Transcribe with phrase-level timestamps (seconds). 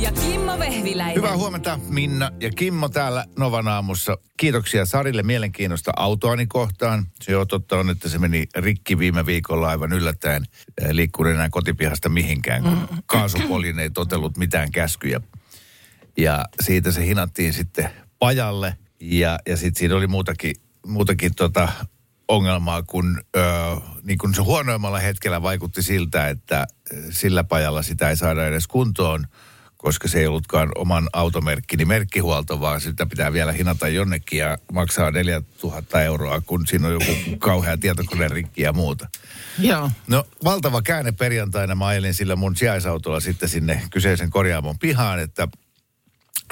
[0.00, 1.16] Ja Kimmo Vehviläinen.
[1.16, 4.18] Hyvää huomenta Minna ja Kimmo täällä Novan aamussa.
[4.36, 7.06] Kiitoksia Sarille mielenkiinnosta autoani kohtaan.
[7.22, 10.46] Se on totta on, että se meni rikki viime viikolla aivan yllättäen.
[10.90, 15.20] Liikkuu enää kotipihasta mihinkään, kun kaasupoljin ei totellut mitään käskyjä.
[16.16, 18.76] Ja siitä se hinattiin sitten pajalle.
[19.00, 20.54] Ja, ja sitten siinä oli muutakin,
[20.86, 21.68] muutakin tota
[22.28, 23.40] ongelmaa, kun, ö,
[24.02, 26.66] niin kun se huonoimmalla hetkellä vaikutti siltä, että
[27.10, 29.26] sillä pajalla sitä ei saada edes kuntoon,
[29.82, 35.10] koska se ei ollutkaan oman automerkkini merkkihuolto, vaan sitä pitää vielä hinata jonnekin ja maksaa
[35.10, 39.08] 4000 euroa, kun siinä on joku kauhea tietokoneen rikki ja muuta.
[39.58, 39.90] Joo.
[40.06, 41.74] No valtava käänne perjantaina.
[41.74, 45.48] Mä ajelin sillä mun sijaisautolla sitten sinne kyseisen korjaamon pihaan, että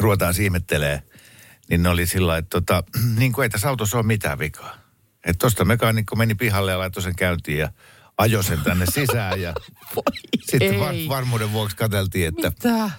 [0.00, 1.02] ruvetaan ihmettelee.
[1.70, 2.82] Niin ne oli sillä että tota,
[3.18, 4.78] niin kuin ei tässä autossa ole mitään vikaa.
[5.24, 7.70] Että tosta mekaanikko meni pihalle ja laittoi sen käyntiin ja
[8.18, 9.42] ajoi sen tänne sisään.
[9.42, 9.54] Ja
[10.50, 12.90] sitten var, varmuuden vuoksi katseltiin, että Mitä?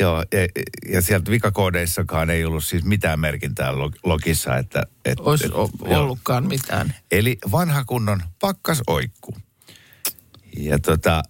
[0.00, 4.56] Joo, ja, ja sieltä vikakoodeissakaan ei ollut siis mitään merkintää log- logissa.
[4.56, 6.94] Että, et, Olisi et- ollutkaan mitään.
[7.10, 9.36] Eli vanha kunnon pakkasoikku.
[10.56, 11.22] Ja tota,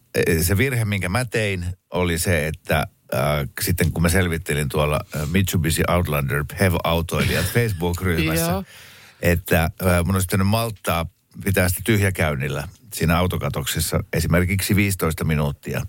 [0.43, 3.21] se virhe, minkä mä tein, oli se, että äh,
[3.61, 5.01] sitten kun mä selvittelin tuolla
[5.33, 8.63] Mitsubishi Outlander HEV-autoilijat Facebook-ryhmässä,
[9.23, 11.07] että äh, mun olisi malttaa
[11.45, 15.87] pitää sitä tyhjäkäynnillä siinä autokatoksessa esimerkiksi 15 minuuttia,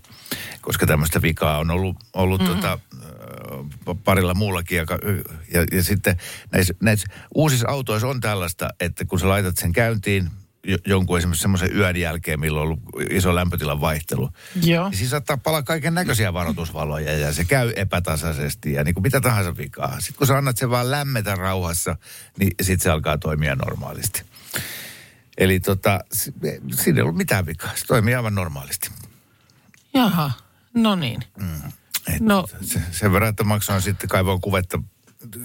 [0.60, 2.54] koska tämmöistä vikaa on ollut, ollut mm-hmm.
[2.54, 2.78] tota,
[4.04, 4.76] parilla muullakin.
[4.76, 4.86] Ja,
[5.52, 6.16] ja, ja sitten
[6.52, 10.30] näissä, näissä uusissa autoissa on tällaista, että kun sä laitat sen käyntiin
[10.66, 14.30] jo, jonkun esimerkiksi semmoisen yön jälkeen, milloin on ollut iso lämpötilan vaihtelu,
[14.62, 14.88] Joo.
[14.88, 19.20] niin siinä saattaa palaa kaiken näköisiä varoitusvaloja ja se käy epätasaisesti ja niin kuin mitä
[19.20, 20.00] tahansa vikaa.
[20.00, 21.96] Sitten kun sä annat sen vaan lämmetä rauhassa,
[22.38, 24.22] niin sitten se alkaa toimia normaalisti.
[25.38, 26.34] Eli tota, si-
[26.74, 27.70] siinä ei ollut mitään vikaa.
[27.76, 28.90] Se toimii aivan normaalisti.
[29.94, 30.30] Jaha,
[30.74, 31.22] no niin.
[32.14, 32.46] Et No.
[32.62, 34.82] se, sen verran, että maksoin sitten kaivoin kuvetta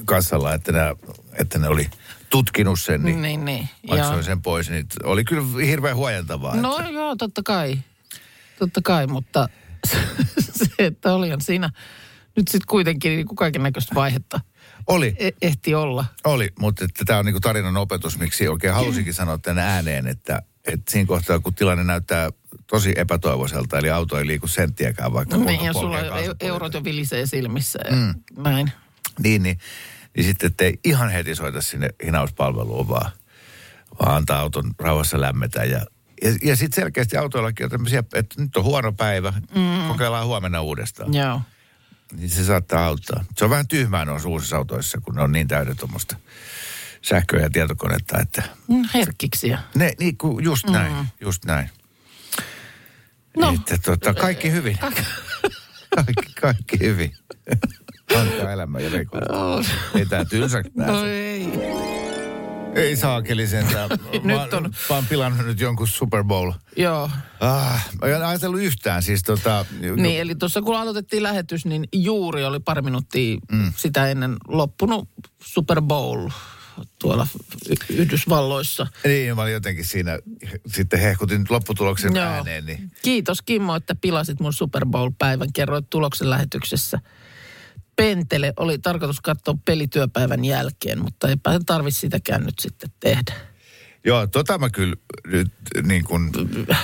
[0.05, 0.95] kassalla, että, nämä,
[1.33, 1.89] että ne oli
[2.29, 3.69] tutkinut sen, niin, Niin, niin.
[3.89, 4.23] maksoin Joo.
[4.23, 4.69] sen pois.
[4.69, 6.55] Niin oli kyllä hirveän huojentavaa.
[6.55, 7.79] No että, joo, totta kai.
[8.59, 9.49] Totta kai, mutta
[10.57, 11.69] se, että olihan siinä
[12.35, 14.39] nyt sitten kuitenkin niin kaiken näköistä vaihetta
[14.91, 16.05] oli, e- ehti olla.
[16.23, 20.41] oli, mutta että tämä on niin tarinan opetus, miksi oikein halusinkin sanoa tänne ääneen, että,
[20.67, 22.29] että siinä kohtaa, kun tilanne näyttää
[22.67, 25.97] tosi epätoivoiselta, eli auto ei liiku senttiäkään vaikka Niin, kuinka ja sulla
[26.39, 28.13] eurot jo vilisee silmissä ja mm.
[28.37, 28.71] näin.
[29.23, 29.57] Niin, niin,
[30.17, 33.11] niin sitten ettei ihan heti soita sinne hinauspalveluun, vaan,
[33.99, 35.63] vaan antaa auton rauhassa lämmetä.
[35.63, 35.81] Ja,
[36.23, 39.87] ja, ja sitten selkeästi autoillakin on tämmöisiä, että nyt on huono päivä, mm.
[39.87, 41.13] kokeillaan huomenna uudestaan.
[41.13, 41.41] Joo.
[42.17, 43.25] Niin se saattaa auttaa.
[43.37, 46.15] Se on vähän tyhmää noissa uusissa autoissa, kun ne on niin täydet tuommoista
[47.01, 49.59] sähköä ja tietokonetta, että Mm, Herkkiksiä.
[49.75, 50.71] ne, niin kuin just mm.
[50.73, 51.69] näin, just näin.
[53.37, 53.53] No.
[53.53, 54.77] Että tota, kaikki hyvin.
[55.95, 57.15] kaikki, kaikki hyvin.
[58.15, 59.17] Antaa elämä ja reko.
[59.95, 61.47] Ei tää tylsä No ei.
[62.75, 63.89] Ei saakeli sentään.
[64.23, 64.63] Nyt on.
[64.89, 66.51] Mä oon pilannut nyt jonkun Super Bowl.
[66.77, 67.09] Joo.
[67.39, 69.65] Ah, mä en ajatellut yhtään siis tota...
[69.95, 73.73] Niin, eli tuossa kun aloitettiin lähetys, niin juuri oli pari minuuttia mm.
[73.77, 75.09] sitä ennen loppunut
[75.43, 76.29] Super Bowl
[76.99, 77.27] tuolla
[77.69, 78.87] Y- Yhdysvalloissa.
[79.03, 80.19] Niin, mä olin jotenkin siinä,
[80.67, 82.25] sitten hehkutin lopputuloksen Joo.
[82.25, 85.53] ääneen, niin Kiitos Kimmo, että pilasit mun Super Bowl-päivän.
[85.53, 86.99] Kerroit tuloksen lähetyksessä.
[87.95, 93.50] Pentele oli tarkoitus katsoa pelityöpäivän jälkeen, mutta eipä tarvitse sitäkään nyt sitten tehdä.
[94.05, 94.95] Joo, tota mä kyllä
[95.27, 95.51] nyt
[95.83, 96.29] niin kuin,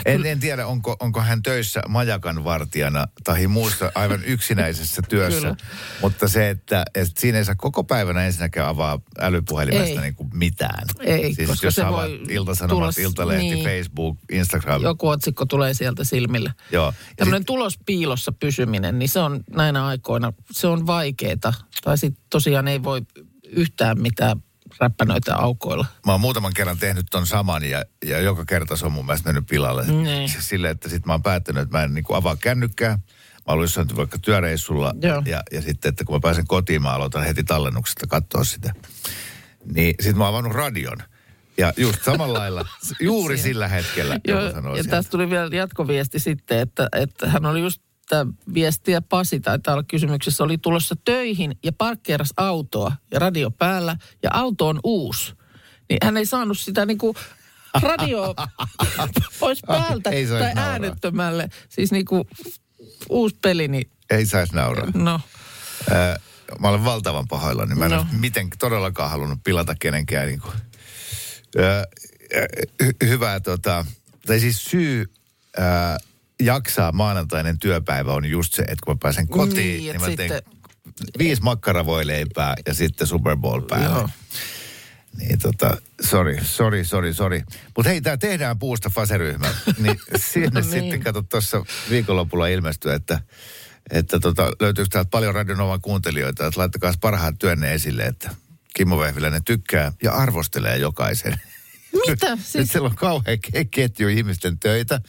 [0.06, 5.42] en, en tiedä onko, onko hän töissä majakan vartijana tai muussa aivan yksinäisessä työssä.
[5.42, 5.56] Kyllä.
[6.02, 10.02] Mutta se, että, että siinä ei saa koko päivänä ensinnäkään avaa älypuhelimesta Ei.
[10.02, 10.88] niin kuin mitään.
[11.00, 13.64] Ei, siis koska jos se avaat voi Iltasanomat, tulla- Iltalehti, niin.
[13.66, 14.82] Facebook, Instagram.
[14.82, 16.54] Joku otsikko tulee sieltä silmille.
[16.72, 16.94] Joo.
[17.16, 21.54] Tämmöinen tulospiilossa pysyminen, niin se on näinä aikoina, se on vaikeeta.
[21.84, 23.02] Tai sitten tosiaan ei voi
[23.50, 24.44] yhtään mitään
[24.80, 25.86] räppänöitä aukoilla.
[26.06, 29.30] Mä oon muutaman kerran tehnyt ton saman ja, ja joka kerta se on mun mielestä
[29.30, 29.86] mennyt pilalle.
[29.86, 30.30] Niin.
[30.40, 33.00] Silleen, että sit mä oon päättänyt, että mä en niin kuin avaa kännykkää.
[33.48, 35.24] Mä olen jossain vaikka työreissulla Joo.
[35.26, 38.74] ja, ja sitten, että kun mä pääsen kotiin, mä aloitan heti tallennuksesta katsoa sitä.
[39.74, 40.98] Niin sit mä oon avannut radion.
[41.58, 42.66] Ja just samalla lailla,
[43.00, 44.42] juuri sillä hetkellä, Joo,
[44.78, 49.74] ja tästä tuli vielä jatkoviesti sitten, että, että hän oli just tämä viestiä Pasi taitaa
[49.74, 55.34] olla kysymyksessä, oli tulossa töihin ja parkkeeras autoa ja radio päällä ja auto on uusi.
[55.90, 57.16] Niin hän ei saanut sitä niin kuin
[57.82, 58.36] radio
[59.40, 60.64] pois päältä Ei tai nauraa.
[60.72, 61.50] äänettömälle.
[61.70, 62.24] Siis niin kuin
[63.10, 64.92] uusi peli, niin Ei saisi nauraa.
[64.94, 65.22] no.
[65.92, 66.20] Ää,
[66.60, 67.76] mä olen valtavan pahoillani.
[67.76, 67.98] Mä en No.
[67.98, 70.28] ole miten todellakaan halunnut pilata kenenkään.
[70.28, 70.54] Niin kuin.
[71.58, 71.86] Ää,
[72.84, 73.86] hy- hyvää tota,
[74.26, 75.06] tai siis syy
[75.58, 75.98] ää,
[76.44, 80.30] jaksaa maanantainen työpäivä on just se, että kun mä pääsen kotiin, Niin, niin, mä teen
[80.30, 80.58] sitten-
[81.20, 83.86] viisi makkaravoileipää ja sitten Super Bowl päälle.
[84.00, 84.10] Joo.
[85.18, 87.42] Niin tota, sorry, sorry, sorry, sorry.
[87.76, 89.48] Mutta hei, tää tehdään puusta faseryhmä.
[89.80, 90.72] Niin sinne No niin.
[90.72, 93.20] sitten, kato tuossa viikonlopulla ilmestyy, että,
[93.92, 98.30] että tota, löytyykö täältä paljon Radionovan kuuntelijoita, että laittakaa parhaat työnne esille, että
[98.76, 101.40] Kimmo Vehviläinen tykkää ja arvostelee jokaisen.
[102.08, 102.28] Mitä?
[102.36, 102.52] Siis...
[102.52, 105.02] Siis, siellä on kauhean ke- ketju ihmisten töitä.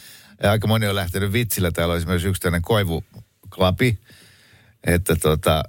[0.43, 1.71] Ja aika moni on lähtenyt vitsillä.
[1.71, 3.99] Täällä olisi myös yksi tämmöinen koivuklapi,
[4.85, 5.63] että tota,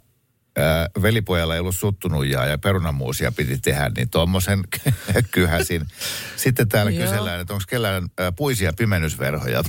[0.58, 4.64] ää, velipojalla ei ollut suttunujaa ja perunamuusia piti tehdä, niin tuommoisen
[5.32, 5.88] kyhäsin.
[6.36, 9.64] Sitten täällä kysellään, että onko kellään ää, puisia pimennysverhoja.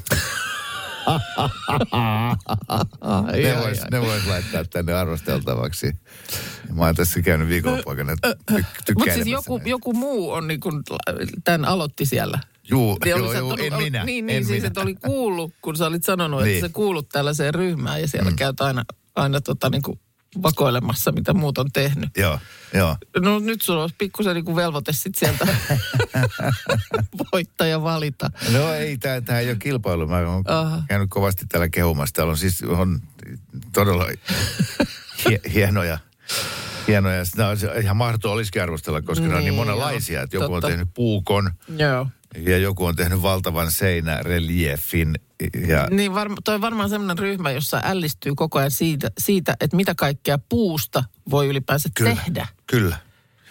[3.01, 3.89] ai, ne ai, vois, ai.
[3.91, 5.93] ne vois laittaa tänne arvosteltavaksi.
[6.73, 9.71] Mä oon tässä käynyt viikonloppuna ty- Mutta siis joku, näitä.
[9.71, 10.83] joku muu on niin kuin,
[11.45, 12.39] tämän aloitti siellä.
[12.71, 14.05] Juu, Niin joo, joo, sattunut- en minä.
[14.05, 14.67] Niin, niin en siis minä.
[14.67, 16.55] että oli kuullut, kun sä olit sanonut, Niin.
[16.57, 18.37] että sä kuulut tällaiseen ryhmään ja siellä mm.
[18.37, 18.85] käyt aina,
[19.17, 20.01] aina tota, niin kuin
[20.43, 22.11] vakoilemassa, mitä muut on tehnyt.
[22.17, 22.39] Joo,
[22.75, 22.97] joo.
[23.21, 25.47] No nyt sulla olisi pikkusen niin kuin velvoite sit sieltä
[27.33, 28.31] voittaja valita.
[28.53, 30.07] No ei, tämä, ei ole kilpailu.
[30.07, 30.83] Mä oon Aha.
[30.89, 32.13] käynyt kovasti täällä kehumassa.
[32.15, 33.01] Täällä on siis on
[33.73, 34.07] todella
[35.29, 35.99] hie, hienoja,
[36.89, 37.23] hienoja.
[37.37, 40.15] No, se ihan mahdoton olisikin arvostella, koska ne on niin Niin, monenlaisia.
[40.19, 40.67] joo, Että joku totta.
[40.67, 42.07] on tehnyt puukon Joo.
[42.37, 45.15] Ja joku on tehnyt valtavan seinäreliefin.
[45.69, 49.95] Ja, Niin varma, toi varmaan semmoinen ryhmä, jossa ällistyy koko ajan siitä, siitä, että mitä
[49.95, 52.15] kaikkea puusta voi ylipäänsä Kyllä.
[52.15, 52.47] tehdä.
[52.67, 52.97] Kyllä.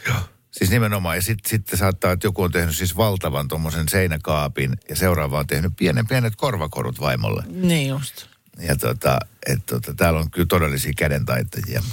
[0.07, 0.19] Joo.
[0.51, 1.15] Siis nimenomaan.
[1.15, 5.47] Ja sitten sit saattaa, että joku on tehnyt siis valtavan tuommoisen seinäkaapin ja seuraava on
[5.47, 7.43] tehnyt pienen pienet korvakorut vaimolle.
[7.47, 8.25] Niin just.
[8.59, 11.83] Ja tota, et tota, täällä on kyllä todellisia kädentaitajia.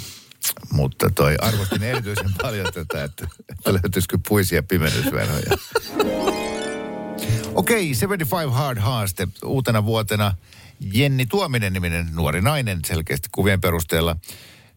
[0.72, 3.28] Mutta toi arvostin erityisen paljon tätä, että,
[3.66, 5.50] löytyisikö puisia pimennysverhoja.
[7.54, 10.34] Okei, 75 Hard haaste uutena vuotena.
[10.80, 14.16] Jenni Tuominen niminen nuori nainen selkeästi kuvien perusteella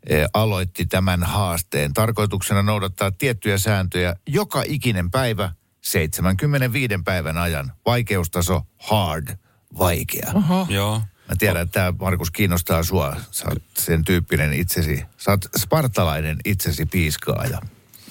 [0.07, 1.93] eh, aloitti tämän haasteen.
[1.93, 5.51] Tarkoituksena noudattaa tiettyjä sääntöjä joka ikinen päivä
[5.81, 7.71] 75 päivän ajan.
[7.85, 9.27] Vaikeustaso hard,
[9.79, 10.33] vaikea.
[10.69, 11.01] Joo.
[11.29, 13.15] Mä tiedän, että tämä Markus kiinnostaa sua.
[13.31, 15.03] Sä oot sen tyyppinen itsesi.
[15.17, 17.61] Sä oot spartalainen itsesi piiskaaja.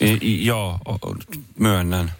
[0.00, 0.78] I, i, joo,
[1.58, 2.12] myönnän.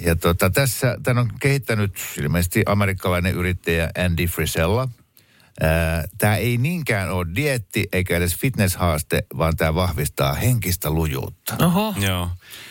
[0.00, 4.88] Ja tota, tässä, tämän on kehittänyt ilmeisesti amerikkalainen yrittäjä Andy Frisella.
[6.18, 11.56] Tämä ei niinkään ole dietti eikä edes fitnesshaaste, vaan tämä vahvistaa henkistä lujuutta.
[11.66, 11.94] Oho.
[12.00, 12.30] Joo.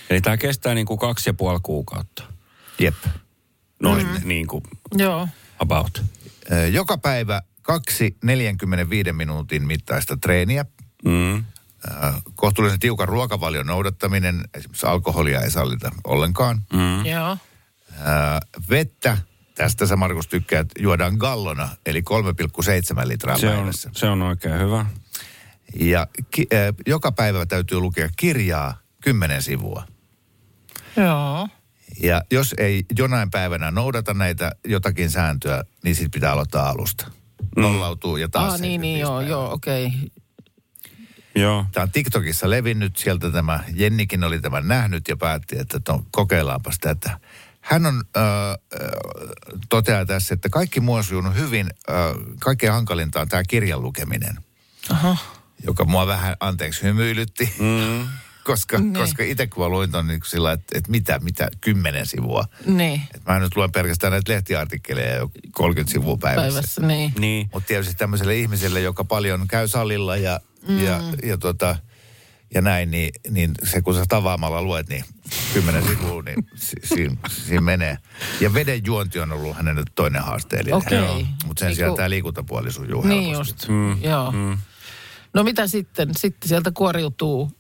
[0.10, 2.24] Eli tämä kestää niin kuin kaksi ja puoli kuukautta.
[2.80, 2.96] Jep.
[3.82, 4.28] Noin mm.
[4.28, 4.64] niin kuin
[4.96, 5.28] Joo.
[5.60, 6.04] about.
[6.72, 10.66] Joka päivä kaksi 45 minuutin mittaista treeniä.
[11.06, 11.46] Mm.
[11.92, 16.62] Ää, Kohtuullisen tiukan ruokavalion noudattaminen, esimerkiksi alkoholia ei sallita ollenkaan.
[16.74, 17.06] Mm.
[17.06, 17.38] Joo.
[18.00, 18.40] Ää,
[18.70, 19.18] vettä,
[19.56, 22.02] tästä sä Markus tykkäät, juodaan gallona, eli
[23.02, 23.90] 3,7 litraa Se, on, päivässä.
[23.94, 24.86] se on oikein hyvä.
[25.80, 29.84] Ja ki, ää, joka päivä täytyy lukea kirjaa 10 sivua.
[30.98, 31.48] Joo.
[32.02, 37.08] Ja jos ei jonain päivänä noudata näitä jotakin sääntöä, niin sitten pitää aloittaa alusta.
[37.56, 39.86] Nollautuu ja taas Ah, niin, niin, 75 joo, joo, okei.
[39.86, 40.00] Okay.
[41.36, 41.66] Joo.
[41.72, 46.80] Tämä on TikTokissa levinnyt, sieltä tämä Jennikin oli tämän nähnyt ja päätti, että to, kokeillaanpas
[46.80, 47.20] tätä.
[47.62, 48.58] Hän on, äh, äh,
[49.70, 51.96] toteaa tässä, että kaikki muu on sujunut hyvin, äh,
[52.40, 54.38] kaikkein hankalinta on tämä kirjan lukeminen,
[54.90, 55.18] Aha.
[55.66, 57.54] joka mua vähän anteeksi hymyilytti.
[57.60, 58.08] Mm.
[58.44, 58.94] Koska, Niin.
[58.94, 62.46] koska itse kun mä luin ton niin sillä, että, että mitä, mitä, kymmenen sivua.
[62.66, 63.02] Niin.
[63.16, 66.52] Et mä nyt luen pelkästään näitä lehtiartikkeleja jo 30 sivua päivässä.
[66.52, 67.14] Päivässä, niin.
[67.20, 67.50] Niin.
[67.54, 70.84] Mutta tietysti tämmöiselle ihmiselle, joka paljon käy salilla ja, mm.
[70.84, 71.76] ja, ja, tota,
[72.54, 75.04] ja näin, niin, niin se kun sä tavaamalla luet, niin
[75.54, 77.98] kymmenen sivua, niin si, siinä, siinä menee.
[78.40, 80.74] Ja veden juonti on ollut hänen nyt toinen haasteellinen.
[80.78, 81.28] Okei.
[81.46, 83.52] Mutta sen Niin sijaan kun- tämä liikuntapuoli sujuu Niin helposti.
[83.54, 84.04] just, mm.
[84.04, 84.32] joo.
[84.32, 84.58] Mm.
[85.34, 86.10] No mitä sitten?
[86.18, 87.52] Sitten sieltä kuoriutuu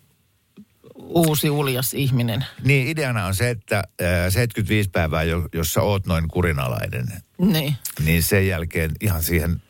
[0.96, 2.46] uusi uljas ihminen.
[2.64, 3.84] Niin, ideana on se, että äh,
[4.30, 7.06] 75 päivää, jo, jos sä oot noin kurinalainen,
[7.38, 7.76] Niin.
[8.06, 9.62] niin sen jälkeen ihan siihen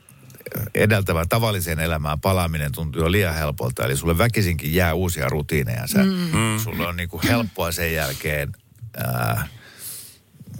[0.75, 3.86] edeltävään tavalliseen elämään palaaminen tuntuu jo liian helpolta.
[3.86, 5.88] Eli sulle väkisinkin jää uusia rutiineja.
[5.88, 6.60] Sä, mm.
[6.63, 8.51] Sulle on niinku helppoa sen jälkeen
[8.98, 9.48] ää,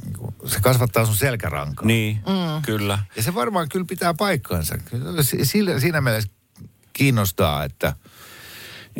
[0.06, 1.86] niinku kuin, se kasvattaa sun selkärankaa.
[1.86, 2.62] Niin, mm.
[2.62, 3.00] kyllä.
[3.16, 4.76] Ja se varmaan kyllä pitää paikkansa.
[5.44, 6.30] Sillä, siinä mielessä
[6.94, 7.96] kiinnostaa, että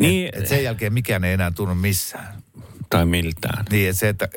[0.00, 2.42] Niin, et, et sen jälkeen mikään ei enää tunnu missään.
[2.90, 3.64] tai miltään.
[3.70, 4.28] Niin, että se, että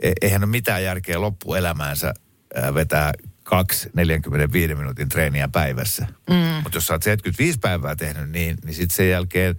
[0.00, 2.14] e- eihän ole mitään järkeä loppuelämäänsä
[2.54, 3.12] ää, vetää
[3.56, 6.06] kaksi 45 minuutin treeniä päivässä.
[6.30, 6.36] Mm.
[6.62, 9.56] Mutta jos sä oot 75 päivää tehnyt niin, niin sitten sen jälkeen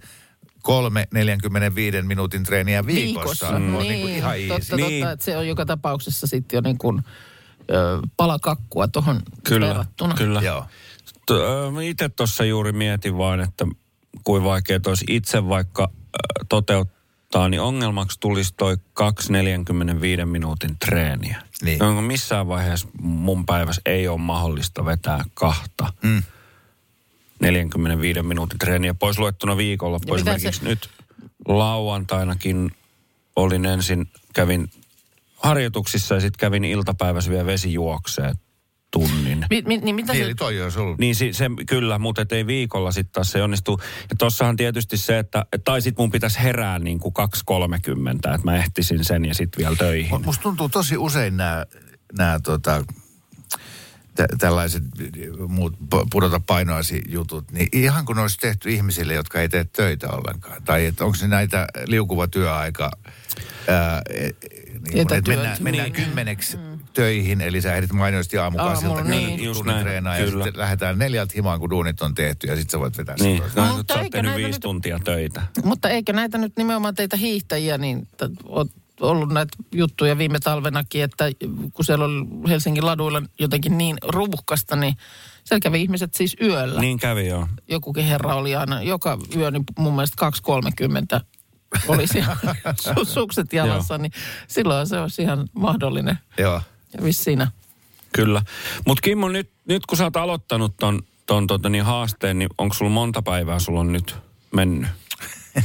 [0.62, 4.48] kolme 45 minuutin treeniä viikossa, on niin kuin ihan easy.
[4.48, 5.00] totta, Niin.
[5.00, 7.02] totta, että se on joka tapauksessa sitten jo niin kuin,
[7.70, 10.14] ö, pala kakkua tuohon Kyllä, verrattuna.
[10.14, 10.40] kyllä.
[10.42, 10.66] Joo.
[11.82, 13.66] Itse tuossa juuri mietin vain, että
[14.24, 16.44] kuin vaikea olisi itse vaikka ö,
[17.34, 18.76] toteuttaa, niin ongelmaksi tulisi toi
[20.22, 21.42] 2-45 minuutin treeniä.
[21.62, 21.78] Niin.
[21.78, 25.92] Jonka missään vaiheessa mun päivässä ei ole mahdollista vetää kahta.
[26.02, 26.22] Mm.
[27.40, 29.56] 45 minuutin treeniä pois luettuna
[30.16, 30.90] mitä Esimerkiksi se- nyt
[31.48, 32.70] lauantainakin
[33.36, 34.70] olin ensin, kävin
[35.36, 38.34] harjoituksissa ja sitten kävin iltapäivässä vielä vesijuokseen
[38.94, 39.46] tunnin.
[39.50, 40.98] Mi, mi, niin mitä Niin, se, eli toi olisi ollut.
[40.98, 43.80] Niin se, se kyllä, mutta et ei viikolla sitten taas se onnistu.
[44.10, 47.14] Ja tossahan tietysti se, että tai sit mun pitäisi herää niin kuin
[47.52, 50.10] 2.30, että mä ehtisin sen ja sitten vielä töihin.
[50.10, 51.64] Mut Musta tuntuu tosi usein nämä,
[52.18, 52.84] nämä tota,
[54.14, 54.82] tä, tällaiset
[55.48, 59.64] muut pu- pudota painoasi jutut, niin ihan kun ne olisi tehty ihmisille, jotka ei tee
[59.64, 60.62] töitä ollenkaan.
[60.62, 62.90] Tai että onko se näitä liukuva työaika,
[63.68, 64.30] ää, e-
[64.92, 66.04] niin kun, että mennään, mennään Niin.
[66.04, 66.56] kymmeneksi
[66.94, 69.44] töihin, eli sä ehdit mainiosti aamukasilta Aamulla, käydä niin.
[69.44, 70.44] Just tunnin näin, treenaa ja kyllä.
[70.44, 73.54] sitten lähdetään neljältä himaan, kun duunit on tehty ja sitten sä voit vetää Niin, sit
[73.56, 75.42] no, nyt Mutta eikö näitä viisi nyt- tuntia töitä.
[75.64, 78.08] Mutta eikö näitä nyt nimenomaan teitä hiihtäjiä, niin
[78.44, 78.68] oot
[79.00, 81.24] ollut näitä juttuja viime talvenakin, että
[81.72, 84.94] kun siellä oli Helsingin laduilla jotenkin niin ruuhkasta, niin
[85.44, 86.80] siellä kävi ihmiset siis yöllä.
[86.80, 87.48] Niin kävi joo.
[87.68, 90.30] Jokukin herra oli aina joka yö, niin mun mielestä
[91.16, 91.20] 2.30
[91.88, 92.36] oli siellä
[92.84, 94.12] su- sukset jalassa, niin
[94.48, 96.18] silloin se olisi ihan mahdollinen.
[96.38, 96.60] Joo.
[97.10, 97.50] Siinä.
[98.12, 98.42] Kyllä.
[98.86, 102.74] Mutta Kimmo, nyt, nyt kun sä oot aloittanut ton, ton tota, niin haasteen, niin onko
[102.74, 104.16] sulla monta päivää sulla on nyt
[104.54, 104.90] mennyt?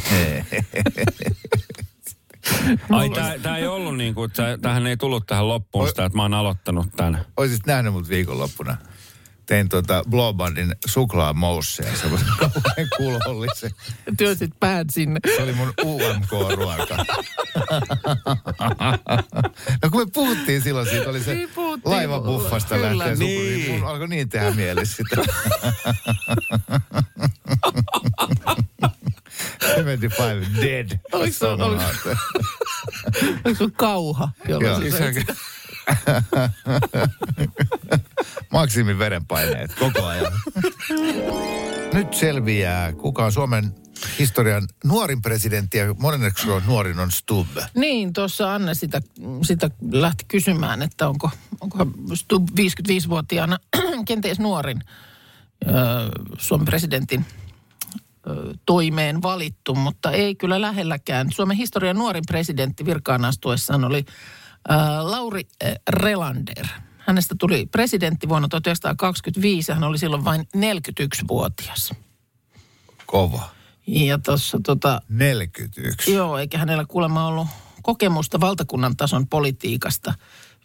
[2.90, 4.32] Ai tää, tää ei ollut niin kuin,
[4.62, 7.26] tähän ei tullut tähän loppuun sitä, että mä oon aloittanut tän.
[7.38, 8.78] Oisit nähnyt mut viikonloppuna.
[9.50, 13.72] Tein tota Blowbandin suklaamousseja, semmoisen kauhean kuulollisen.
[14.18, 15.20] Työsit päät sinne.
[15.36, 17.06] Se oli mun UMK-ruoka.
[19.84, 21.50] no kun me puhuttiin silloin, siitä oli se Niin
[21.86, 22.98] laivabuffasta Kyllä.
[22.98, 23.58] lähtee Niin.
[23.60, 25.16] niin mun alkoi niin tehdä mieli sitä.
[29.76, 30.90] 75 dead.
[31.14, 31.84] Oliko se- oliko-
[33.78, 34.30] kauha?
[35.14, 35.36] Sitä?
[38.60, 40.34] Maksimin verenpaineet koko ajan.
[41.94, 43.76] Nyt selviää, kuka on Suomen
[44.20, 47.58] historian nuorin presidentti ja monenneksi nuorin on Stubb.
[47.76, 49.02] Niin, tuossa Anne sitä,
[49.44, 51.30] sitä lähti kysymään, että onko,
[51.62, 53.58] onko Stubb 55-vuotiaana
[54.08, 54.84] kenties nuorin
[56.38, 57.26] Suomen presidentin
[58.66, 61.32] toimeen valittu, mutta ei kyllä lähelläkään.
[61.32, 64.06] Suomen historian nuorin presidentti virkaan astuessaan oli
[65.02, 65.48] Lauri
[65.90, 66.66] Relander.
[67.10, 71.94] Hänestä tuli presidentti vuonna 1925 ja hän oli silloin vain 41-vuotias.
[73.06, 73.50] Kova.
[73.88, 76.14] Ja tuossa tota, 41.
[76.14, 77.48] Joo, eikä hänellä kuulemma ollut
[77.82, 80.14] kokemusta valtakunnan tason politiikasta.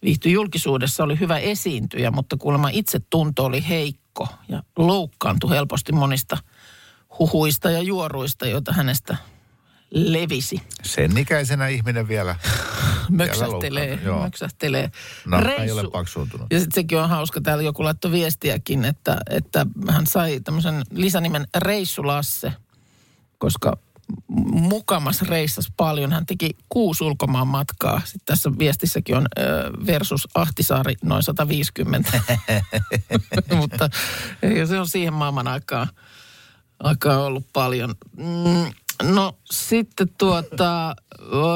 [0.03, 6.39] Viihtyi julkisuudessa, oli hyvä esiintyjä, mutta kuulemma itsetunto oli heikko ja loukkaantui helposti monista
[7.19, 9.17] huhuista ja juoruista, joita hänestä
[9.91, 10.63] levisi.
[10.83, 12.37] Sen ikäisenä ihminen vielä.
[13.08, 14.23] Möksähtelee, joo.
[14.23, 14.90] möksähtelee.
[15.26, 16.46] No, ei ole paksuuntunut.
[16.50, 21.46] Ja sitten sekin on hauska, täällä joku laittoi viestiäkin, että, että hän sai tämmöisen lisänimen
[21.56, 22.52] Reissulasse,
[23.38, 23.76] koska
[24.52, 26.12] mukamas reissas paljon.
[26.12, 28.00] Hän teki kuusi ulkomaan matkaa.
[28.04, 29.26] Sitten tässä viestissäkin on
[29.87, 32.20] versus Ahtisaari noin 150.
[33.56, 33.90] Mutta
[34.42, 35.88] ei, se on siihen maailman aikaan,
[36.78, 37.94] aikaan ollut paljon.
[38.16, 38.73] Mm,
[39.03, 40.97] no sitten tuota,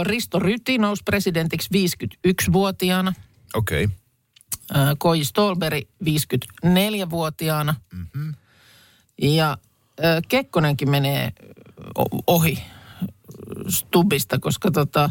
[0.02, 3.12] Risto Ryti nousi presidentiksi 51-vuotiaana.
[3.54, 3.84] Okei.
[3.84, 3.96] Okay.
[4.98, 7.74] Koji Stolberg 54-vuotiaana.
[7.92, 8.34] Mm-hmm.
[9.22, 9.58] Ja
[10.28, 11.32] Kekkonenkin menee
[12.26, 12.58] ohi
[13.68, 15.10] Stubista, koska tota,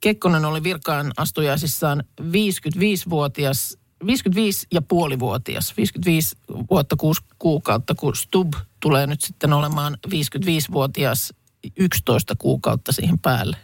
[0.00, 6.36] Kekkonen oli virkaan astujaisissaan 55-vuotias, 55 ja puolivuotias, 55
[6.70, 11.34] vuotta 6 kuukautta, kun Stub tulee nyt sitten olemaan 55-vuotias
[11.76, 13.56] 11 kuukautta siihen päälle.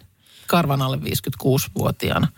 [0.47, 2.29] Karvan alle 56-vuotiaana.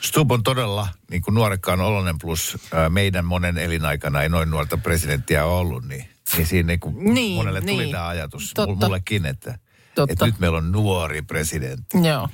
[0.00, 4.76] Stubb on todella niin kuin nuorekkaan olonen plus ää, meidän monen elinaikana ei noin nuorta
[4.76, 7.90] presidenttiä ole ollut, niin, niin siinä niin kuin Niin, monelle tuli niin.
[7.92, 8.74] tämä ajatus, Totta.
[8.86, 9.58] mullekin, että,
[9.94, 10.12] Totta.
[10.12, 11.98] että nyt meillä on nuori presidentti.
[12.08, 12.28] Joo.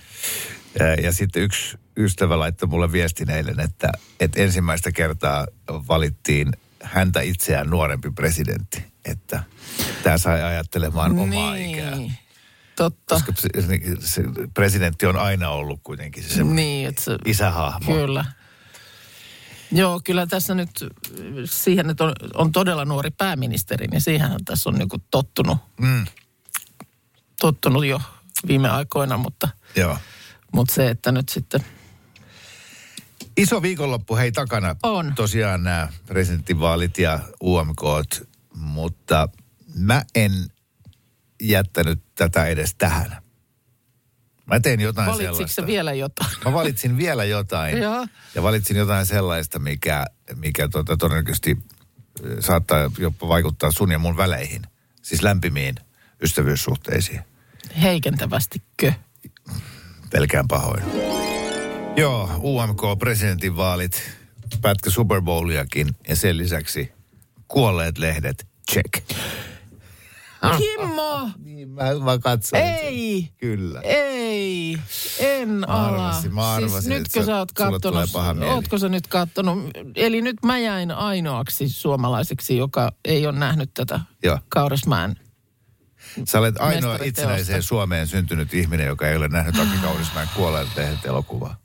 [0.79, 6.53] Ja, ja sitten yksi ystävä laittoi mulle viestin eilen, että, että ensimmäistä kertaa valittiin
[6.83, 8.85] häntä itseään nuorempi presidentti.
[9.05, 9.43] Että
[10.03, 11.97] tämä sai ajattelemaan omaa ikää.
[12.77, 13.15] Totta.
[13.15, 13.49] Koska se,
[14.01, 14.23] se
[14.55, 17.93] presidentti on aina ollut kuitenkin se Niin, että se, isähahmo.
[17.95, 18.25] Kyllä.
[19.73, 20.71] Joo, kyllä tässä nyt
[21.45, 26.05] siihen, että on, on todella nuori pääministeri, niin siihenhän tässä on niinku tottunut, Mm,
[27.41, 28.01] tottunut jo
[28.47, 29.99] viime aikoina, mutta, joo.
[30.53, 31.65] mutta se, että nyt sitten,
[33.37, 34.77] Iso viikonloppu hei takana.
[34.83, 35.13] On.
[35.15, 37.81] Tosiaan nämä presidentinvaalit ja UMK,
[38.55, 39.29] mutta
[39.75, 40.33] mä en
[41.49, 43.17] jättänyt tätä edes tähän.
[44.47, 45.63] Mä tein jotain valitsitko sellaista.
[45.63, 46.31] se vielä jotain?
[46.45, 47.79] Mä valitsin vielä jotain.
[47.79, 48.07] Joo.
[48.35, 50.05] ja valitsin jotain sellaista, mikä,
[50.37, 51.57] mikä tota, todennäköisesti
[52.25, 54.63] ö, saattaa jopa vaikuttaa sun ja mun väleihin.
[55.03, 55.75] Siis lämpimiin
[56.23, 57.21] ystävyyssuhteisiin.
[57.83, 58.93] Heikentävästikö?
[60.11, 60.83] Pelkään pahoin.
[61.97, 64.03] Joo, UMK-presidentinvaalit,
[64.61, 66.93] pätkä Super Bowliakin ja sen lisäksi
[67.49, 69.17] kuolleet lehdet, check.
[70.59, 71.31] Kimmo!
[71.39, 72.75] Niin, mä, mä katsoin sen.
[72.77, 73.29] Ei!
[73.39, 73.81] Kyllä.
[73.85, 74.79] Ei,
[75.19, 75.87] en Mä ala.
[76.09, 78.55] arvasin, mä arvasin, siis nytkö sä- sä oot kattonut, paha mieli.
[78.55, 79.59] ootko sä nyt kattonut,
[79.97, 84.39] eli nyt mä jäin ainoaksi suomalaiseksi, joka ei ole nähnyt tätä Joo.
[84.49, 85.17] Kaurismäen.
[86.29, 91.05] Sä olet ainoa itsenäiseen Suomeen syntynyt ihminen, joka ei ole nähnyt Aki Kaurismäen kuolleet lehdet
[91.07, 91.57] elokuvaa.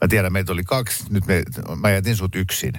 [0.00, 1.42] Mä tiedän, meitä oli kaksi, nyt me,
[1.76, 2.72] mä jätin sut yksin.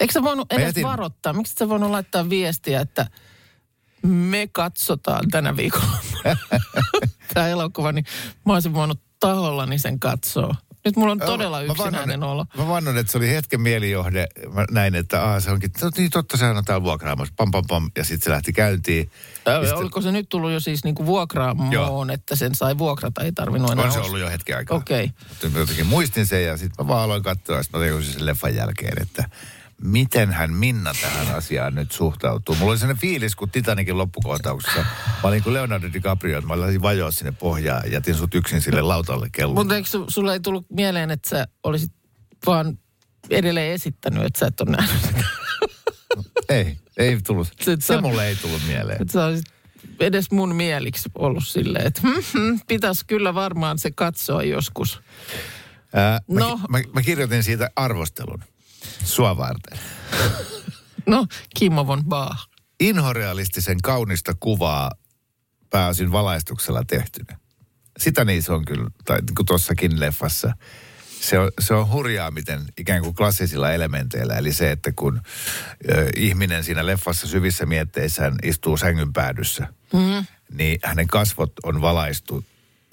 [0.00, 1.32] Eikö sä voinut Mä edes jätin- varoittaa?
[1.32, 3.06] Miksi sä voinut laittaa viestiä, että
[4.02, 5.98] me katsotaan tänä viikolla
[7.34, 8.04] tämä elokuva, niin
[8.46, 10.54] mä olisin voinut tahollani sen katsoa.
[10.84, 12.46] Nyt mulla on todella Mä- mä yksinäinen vannon- olo.
[12.56, 14.26] Mä vannon, että se oli hetken mielijohde.
[14.52, 17.34] Mä näin, että aha, se onkin, no niin totta, sehän on täällä vuokraamassa.
[17.36, 17.90] Pam, pam, pam.
[17.96, 19.10] Ja sitten se lähti käyntiin.
[19.46, 22.06] Ää, Ja sitten- Oliko se nyt tullut jo siis niinku vuokraamoon, Joo.
[22.12, 24.76] että sen sai vuokrata, ei tarvinnut enää On se ollut jo hetken aikaa.
[24.76, 25.10] Okei.
[25.52, 27.62] Mä jotenkin muistin sen ja sitten mä vaan aloin katsoa.
[27.62, 29.24] Sitten mä tajusin sen leffan jälkeen, että
[29.82, 32.54] miten hän Minna tähän asiaan nyt suhtautuu.
[32.54, 34.80] Mulla oli sellainen fiilis, kun Titanikin loppukohtauksessa.
[35.22, 38.62] Mä olin kuin Leonardo DiCaprio, että mä lähdin vajoa sinne pohjaan ja jätin sut yksin
[38.62, 39.56] sille lautalle kelloon.
[39.58, 41.92] Mutta eikö su- sulla ei tullut mieleen, että sä olisit
[42.46, 42.78] vaan
[43.30, 45.24] edelleen esittänyt, että sä et ole nähnyt sitä?
[46.48, 47.48] Ei, ei tullut.
[47.60, 49.02] Sit Se sä- mulle ei tullut mieleen.
[49.02, 49.46] Että sä olisit
[50.00, 52.00] edes mun mieliksi ollut silleen, että
[52.32, 55.00] hmm, pitäisi kyllä varmaan se katsoa joskus.
[55.94, 56.48] Ää, mä, No.
[56.48, 56.60] no.
[56.68, 58.42] mä, mä kirjoitin siitä arvostelun
[59.04, 59.78] sua varten.
[61.06, 61.26] No,
[61.58, 62.48] Kimmo von Baah.
[62.80, 64.90] Inhorealistisen kaunista kuvaa
[65.70, 67.38] pääosin valaistuksella tehtynä.
[67.98, 70.56] Sitä niissä on kyllä, tai niin kuin tuossakin leffassa.
[71.20, 74.34] Se on, se on hurjaa, miten ikään kuin klassisilla elementeillä.
[74.34, 75.20] Eli se, että kun
[75.88, 80.26] ö, ihminen siinä leffassa syvissä mietteissään istuu sängyn päädyssä, mm.
[80.52, 82.44] niin hänen kasvot on valaistu.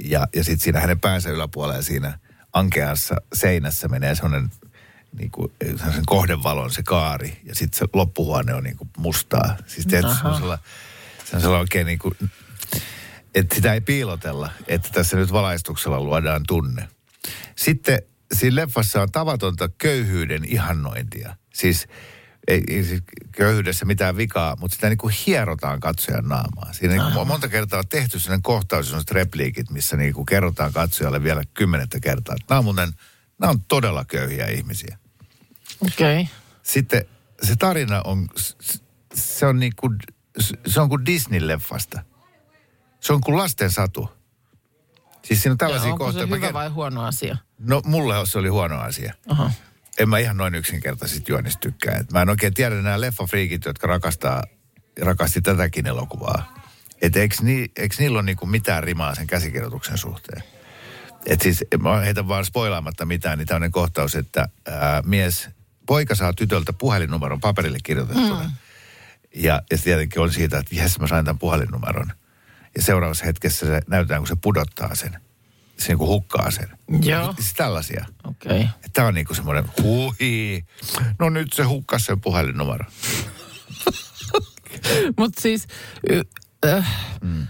[0.03, 2.19] Ja, ja sitten siinä hänen päänsä yläpuolella siinä
[2.53, 4.51] ankeassa seinässä menee sellainen
[5.17, 5.51] niin kuin,
[5.93, 7.41] sen kohdevalon se kaari.
[7.45, 9.57] Ja sitten se loppuhuone on niin kuin mustaa.
[9.67, 10.65] Siis tiedätkö, se on sellainen,
[11.25, 12.13] se on sellainen oikein niin kuin,
[13.35, 16.89] että sitä ei piilotella, että tässä nyt valaistuksella luodaan tunne.
[17.55, 17.99] Sitten
[18.33, 21.35] siinä leffassa on tavatonta köyhyyden ihannointia.
[21.53, 21.87] Siis
[22.47, 26.73] ei, ei siis köyhyydessä mitään vikaa, mutta sitä niin kuin hierotaan katsojan naamaa.
[26.73, 30.73] Siinä niin kuin monta kertaa on tehty sellainen kohtaus, sellaiset repliikit, missä niin kuin kerrotaan
[30.73, 32.35] katsojalle vielä kymmenettä kertaa.
[32.35, 32.93] että Nämä on muuten,
[33.39, 34.97] nämä on todella köyhiä ihmisiä.
[35.87, 36.21] Okei.
[36.21, 36.33] Okay.
[36.63, 37.05] Sitten
[37.41, 38.29] se tarina on,
[39.13, 39.97] se on niin kuin,
[40.67, 41.99] se on kuin Disney-leffasta.
[42.99, 44.09] Se on kuin lasten satu.
[45.25, 46.35] Siis siinä on tällaisia Onko se kohtia.
[46.35, 47.37] Hyvä vai huono asia?
[47.59, 49.13] No mulle se oli huono asia.
[49.27, 49.51] Aha.
[49.97, 51.97] En mä ihan noin yksinkertaisesti juonista tykkää.
[51.97, 54.43] Et mä en oikein tiedä nämä leffafriikit, jotka rakastaa,
[55.01, 56.53] rakasti tätäkin elokuvaa.
[57.01, 60.43] Että eikö, ni, eikö niillä ole niinku mitään rimaa sen käsikirjoituksen suhteen?
[61.25, 65.49] Et siis, mä heitän vaan spoilaamatta mitään, niin tämmöinen kohtaus, että ää, mies,
[65.85, 68.43] poika saa tytöltä puhelinnumeron paperille kirjoitettuna.
[68.43, 68.51] Mm.
[69.35, 72.11] Ja, ja se tietenkin on siitä, että jes, mä sain tämän puhelinnumeron.
[72.75, 75.17] Ja seuraavassa hetkessä se näytetään, kun se pudottaa sen.
[75.77, 76.69] Se niin kuin hukkaa sen.
[77.01, 77.33] Joo.
[77.33, 78.05] Siis tällaisia.
[78.23, 78.59] Okei.
[78.59, 78.67] Okay.
[78.93, 80.65] Tämä on niinku semmoinen huhi.
[81.19, 82.85] No nyt se hukkas sen puhelinnumero.
[85.17, 85.67] Mutta siis,
[86.09, 86.21] y-
[86.65, 86.87] äh,
[87.21, 87.47] mm.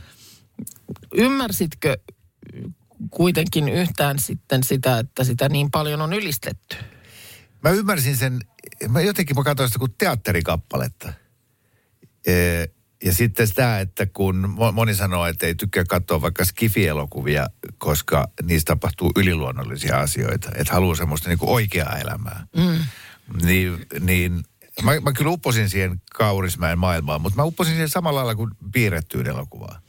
[1.14, 1.98] ymmärsitkö
[3.10, 6.76] kuitenkin yhtään sitten sitä, että sitä niin paljon on ylistetty?
[7.64, 8.40] Mä ymmärsin sen,
[8.90, 11.14] mä jotenkin mä katsoin sitä kuin teatterikappaletta.
[12.28, 12.70] Ee,
[13.04, 18.28] ja sitten sitä, että kun mo- moni sanoo, että ei tykkää katsoa vaikka skifi-elokuvia, koska
[18.44, 20.50] niistä tapahtuu yliluonnollisia asioita.
[20.56, 22.48] Että haluaa semmoista niinku oikeaa elämää.
[22.58, 22.80] Mm.
[23.46, 24.44] Niin, niin
[24.84, 29.28] mä, mä kyllä upposin siihen Kaurismäen maailmaan, mutta mä upposin siihen samalla lailla kuin piirrettyyn
[29.28, 29.82] elokuvaan.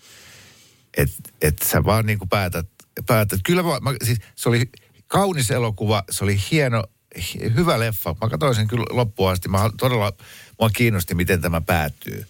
[0.97, 2.69] Että et sä vaan niinku päätät,
[3.07, 3.41] päätät.
[3.45, 4.71] Kyllä mä, mä, siis se oli
[5.07, 6.85] kaunis elokuva, se oli hieno,
[7.17, 8.17] hi- hyvä leffa.
[8.21, 9.49] Mä katsoin sen kyllä loppuun asti.
[9.49, 10.13] Mä todella,
[10.61, 12.27] mua kiinnosti, miten tämä päättyy.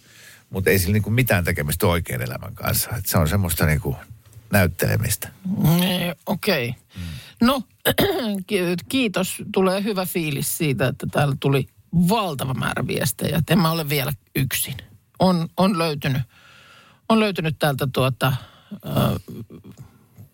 [0.49, 2.89] Mutta ei sillä niinku mitään tekemistä oikean elämän kanssa.
[2.97, 3.95] Et se on semmoista niinku
[4.51, 5.29] näyttelemistä.
[5.81, 6.69] Eh, Okei.
[6.69, 6.81] Okay.
[7.41, 7.61] No,
[8.47, 9.43] ki- kiitos.
[9.53, 11.67] Tulee hyvä fiilis siitä, että täällä tuli
[12.09, 13.37] valtava määrä viestejä.
[13.37, 14.77] Et en mä ole vielä yksin.
[15.19, 16.21] On, on löytynyt,
[17.09, 18.33] on löytynyt täältä tuota,
[18.73, 18.79] ö,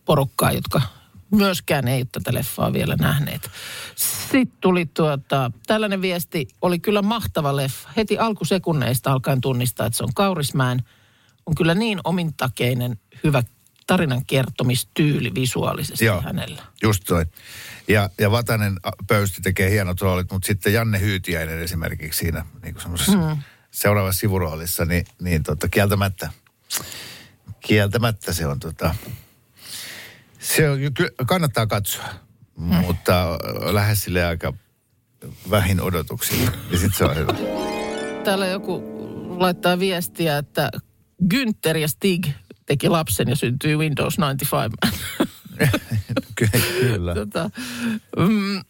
[0.07, 0.81] porukkaa, jotka
[1.31, 3.49] myöskään ei ole tätä leffaa vielä nähneet.
[3.95, 7.89] Sitten tuli tuota, tällainen viesti, oli kyllä mahtava leffa.
[7.97, 10.83] Heti alkusekunneista alkaen tunnistaa, että se on Kaurismäen.
[11.45, 13.43] On kyllä niin omintakeinen hyvä
[13.87, 16.21] tarinan kertomistyyli visuaalisesti Joo.
[16.21, 16.63] hänellä.
[16.83, 17.25] Just toi.
[17.87, 23.19] Ja, ja Vatanen Pöysti tekee hienot roolit, mutta sitten Janne Hyytiäinen esimerkiksi siinä niin kuin
[23.19, 23.41] mm.
[23.71, 26.29] seuraavassa sivuroolissa, niin, niin tota, kieltämättä,
[27.59, 28.95] kieltämättä se on tota,
[30.55, 32.05] se on, kyllä kannattaa katsoa,
[32.57, 32.75] mm.
[32.75, 34.53] mutta äh, lähes sille aika
[35.49, 36.51] vähin odotuksia.
[36.71, 37.33] Ja sitten se on hyvä.
[38.23, 38.83] Täällä joku
[39.39, 40.71] laittaa viestiä, että
[41.33, 42.27] Günther ja Stig
[42.65, 44.75] teki lapsen ja syntyi Windows 95
[46.35, 46.49] Ky-
[46.81, 47.15] kyllä.
[47.15, 47.49] tota,
[48.17, 48.61] mm,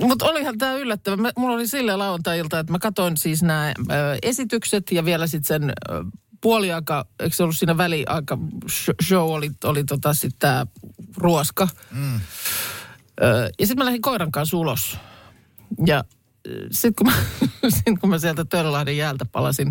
[0.00, 1.16] mutta olihan tämä yllättävä.
[1.16, 3.74] Mä, mulla oli sille lauantai-ilta, että mä katsoin siis nämä
[4.22, 6.04] esitykset ja vielä sitten sen ö,
[6.40, 10.66] puoliaika, eikö se ollut siinä väliaika sh- show, oli, oli tota sitten tämä
[11.16, 11.68] ruoska.
[11.90, 12.20] Mm.
[13.22, 14.96] Ö, ja sitten mä lähdin koiran kanssa ulos.
[15.86, 16.04] Ja
[16.70, 17.22] sitten kun, mä,
[17.76, 19.70] sit kun mä sieltä Töölölahden jäältä palasin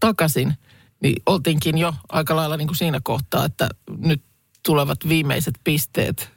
[0.00, 0.54] takaisin,
[1.02, 4.22] niin oltiinkin jo aika lailla niin kuin siinä kohtaa, että nyt
[4.62, 6.30] tulevat viimeiset pisteet.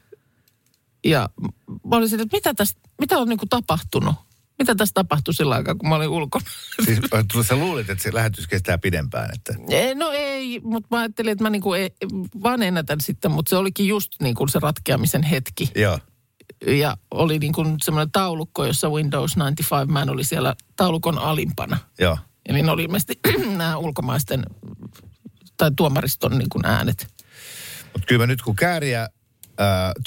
[1.04, 1.30] Ja
[1.68, 4.16] mä olin siinä, että mitä, tästä, mitä on niin kuin tapahtunut?
[4.60, 6.46] Mitä tässä tapahtui sillä aikaa, kun mä olin ulkona?
[6.86, 7.00] Siis
[7.48, 11.44] sä luulit, että se lähetys kestää pidempään, että Eh, No ei, mutta mä ajattelin, että
[11.44, 11.90] mä niinku ei,
[12.44, 15.72] vaan ennätän sitten, mutta se olikin just niin kuin se ratkeamisen hetki.
[15.76, 16.00] joo.
[16.68, 21.78] Ja oli niin kuin semmoinen taulukko, jossa Windows 95 Man oli siellä taulukon alimpana.
[22.00, 22.18] Joo.
[22.46, 23.20] Eli ne oli ilmeisesti
[23.58, 24.44] nämä ulkomaisten
[25.58, 27.08] tai tuomariston niin kuin äänet.
[27.94, 29.10] Mutta kyllä mä nyt kun Kääriä äh,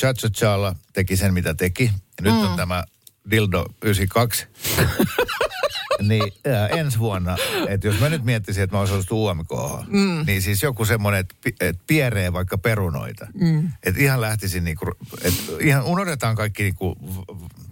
[0.00, 2.40] Cha-Cha-Challa teki sen, mitä teki, ja nyt mm.
[2.50, 2.84] on tämä
[3.30, 4.46] Dildo 92,
[6.08, 7.36] niin äh, ensi vuonna,
[7.68, 9.50] että jos mä nyt miettisin, että mä ollut UMK,
[9.86, 10.24] mm.
[10.26, 13.26] niin siis joku semmoinen, että et pieree vaikka perunoita.
[13.34, 13.72] Mm.
[13.82, 16.96] Että ihan lähtisin niinku, että ihan unohdetaan kaikki niinku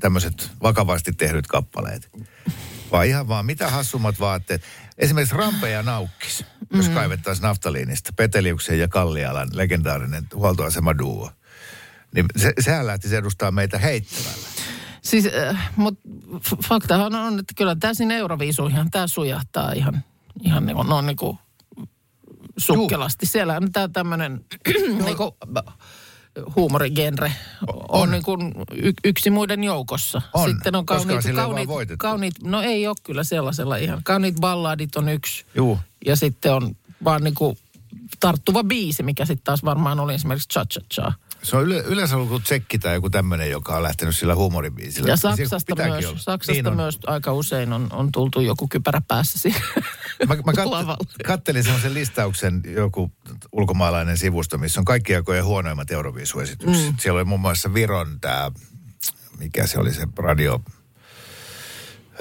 [0.00, 2.10] tämmöiset vakavasti tehdyt kappaleet.
[2.92, 4.62] Vaan ihan vaan mitä hassummat vaatteet.
[4.98, 6.94] Esimerkiksi Rampe ja Naukkis, jos mm.
[6.94, 8.10] kaivettaisiin naftaliinista.
[8.16, 11.30] Peteliuksen ja Kallialan legendaarinen huoltoasema duo.
[12.14, 14.48] Niin se, sehän lähtisi edustaa meitä heittämällä.
[15.04, 16.08] Siis, äh, mutta
[16.68, 20.04] faktahan on, että kyllä tämä sinne Euroviisuihin tämä sujahtaa ihan,
[20.42, 21.38] ihan niin kuin, no, niin kuin
[22.56, 23.26] sukkelasti.
[23.26, 24.44] Siellä on tämä tämmöinen
[25.04, 25.30] niin kuin,
[26.56, 27.32] huumorigenre
[27.66, 28.10] on, On.
[28.10, 28.54] niin kuin
[29.04, 30.22] yksi muiden joukossa.
[30.34, 30.50] On.
[30.50, 34.00] Sitten on Koska on kauniit, kauniit, kauniit, no ei ole kyllä sellaisella ihan.
[34.04, 35.44] Kauniit balladit on yksi.
[35.54, 35.78] Juu.
[36.06, 37.58] Ja sitten on vaan niin kuin
[38.20, 41.12] tarttuva biisi, mikä sitten taas varmaan oli esimerkiksi Cha Cha Cha.
[41.44, 45.08] Se on yle, yleensä ollut tsekki tai joku tämmöinen, joka on lähtenyt sillä huumoribiisillä.
[45.08, 46.18] Ja Niin Saksasta, myös, olla.
[46.18, 49.48] Saksasta Niin myös aika usein on, on tultu joku kypärä päässä
[50.28, 53.12] Mä, mä kat, kattelin semmoisen listauksen, joku
[53.52, 56.86] ulkomaalainen sivusto, missä on kaikki aikojen huonoimmat Euroviisuesitykset.
[56.86, 56.96] Mm.
[56.98, 58.50] Siellä oli muun muassa Viron tämä,
[59.38, 60.62] mikä se oli se radio.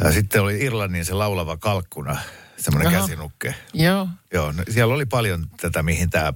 [0.04, 2.18] Ja sitten oli Irlannin se laulava kalkkuna,
[2.58, 3.02] semmoinen Aha.
[3.02, 3.56] käsinukke.
[3.74, 6.34] Joo, Joo, no, siellä oli paljon tätä, mihin tämä,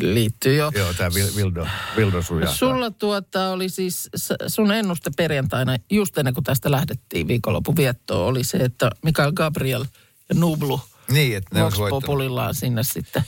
[0.00, 0.72] liittyy jo.
[0.74, 2.56] joo, tämä Vildo, Vildo sujahtaa.
[2.56, 4.10] Sulla tuota oli siis,
[4.46, 9.84] sun ennuste perjantaina, just ennen kuin tästä lähdettiin viikonlopun viettoon, oli se, että Mikael Gabriel
[10.28, 10.80] ja Nublu
[11.10, 11.74] Niin, että ne Vox.
[11.90, 13.22] Populillaan sinne sitten.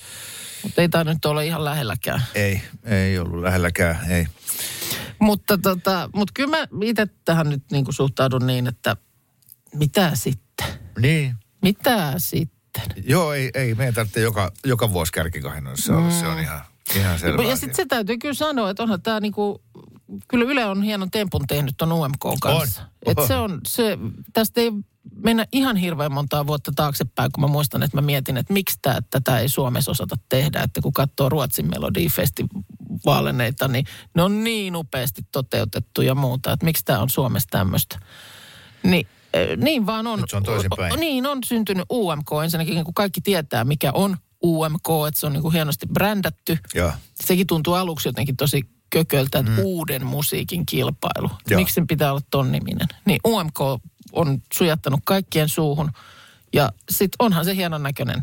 [0.62, 2.22] Mutta ei tämä nyt ole ihan lähelläkään.
[2.35, 4.26] Ei, ei ollut lähelläkään, ei.
[5.18, 8.96] Mutta tota, mut kyllä mä itse tähän nyt niinku suhtaudun niin, että
[9.74, 10.66] mitä sitten?
[10.98, 12.57] Niin, Mitä sitten?
[13.04, 16.10] Joo, ei, ei meidän tarvitse joka, joka vuosi kärkikahinoissa olla.
[16.10, 16.60] Se on ihan,
[16.96, 19.62] ihan selvä Ja sitten se täytyy kyllä sanoa, että onhan tämä niinku,
[20.28, 22.82] kyllä Yle on hienon tempun tehnyt ton UMK kanssa.
[22.82, 23.26] On, Et on.
[23.26, 23.98] se on, se,
[24.32, 24.72] tästä ei
[25.24, 28.98] mennä ihan hirveän montaa vuotta taaksepäin, kun mä muistan, että mä mietin, että miksi tää,
[29.10, 30.62] tätä ei Suomessa osata tehdä.
[30.62, 36.84] Että kun katsoo Ruotsin Melodifestivaaleneita, niin ne on niin upeasti toteutettu ja muuta, että miksi
[36.84, 37.98] tämä on Suomessa tämmöistä.
[38.82, 39.06] Niin,
[39.56, 40.20] niin vaan on.
[40.20, 41.00] Nyt se on toisinpäin.
[41.00, 42.28] Niin on syntynyt UMK.
[42.44, 46.58] Ensinnäkin kun kaikki tietää, mikä on UMK, että se on niin kuin hienosti brändätty.
[46.74, 46.92] Joo.
[47.24, 49.58] Sekin tuntuu aluksi jotenkin tosi kököltä, että mm.
[49.58, 51.30] uuden musiikin kilpailu.
[51.50, 51.60] Joo.
[51.60, 52.88] Miksi sen pitää olla ton niminen?
[53.06, 53.60] Niin UMK
[54.12, 55.90] on sujattanut kaikkien suuhun.
[56.52, 58.22] Ja sit onhan se hienon näköinen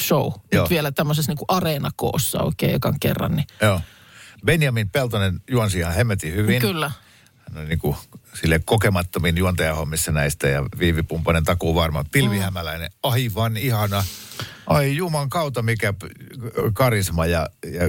[0.00, 0.32] show.
[0.52, 0.62] Joo.
[0.62, 3.36] Nyt vielä tämmöisessä niin kuin areenakoossa oikein ekan kerran.
[3.36, 3.46] Niin.
[3.62, 3.80] Joo.
[4.46, 6.60] Benjamin Peltonen juonsi ihan hemmetin hyvin.
[6.60, 6.90] Kyllä.
[7.36, 7.96] Hän on niin kuin
[8.34, 12.04] sille kokemattomin juontajahommissa näistä ja Viivi Pumpanen takuu varmaan.
[12.12, 14.04] Pilvi Hämäläinen, aivan ihana.
[14.66, 15.94] Ai juman kautta mikä
[16.72, 17.82] karisma ja, ja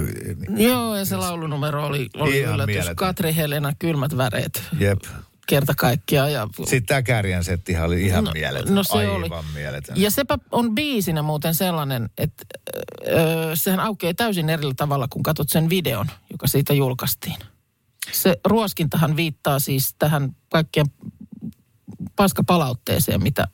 [0.68, 2.66] Joo, ja se laulunumero oli, oli yllätys.
[2.66, 2.96] mieletön.
[2.96, 4.62] Katri Helena, kylmät väreet.
[4.78, 4.98] jep.
[5.46, 6.32] Kerta kaikkiaan.
[6.32, 8.74] Ja, Sitten tämä Kärjän settihan oli ihan No- mieletön.
[8.74, 9.28] no se aivan oli.
[9.54, 10.00] mieletön.
[10.00, 12.44] ja sepä on biisinä muuten sellainen, että
[13.08, 17.36] öö, sehän aukeaa täysin eri tavalla, kun katsot sen videon, joka siitä julkaistiin.
[18.12, 20.86] Se ruoskintahan viittaa siis tähän kaikkien
[22.16, 23.48] paskapalautteeseen, mitä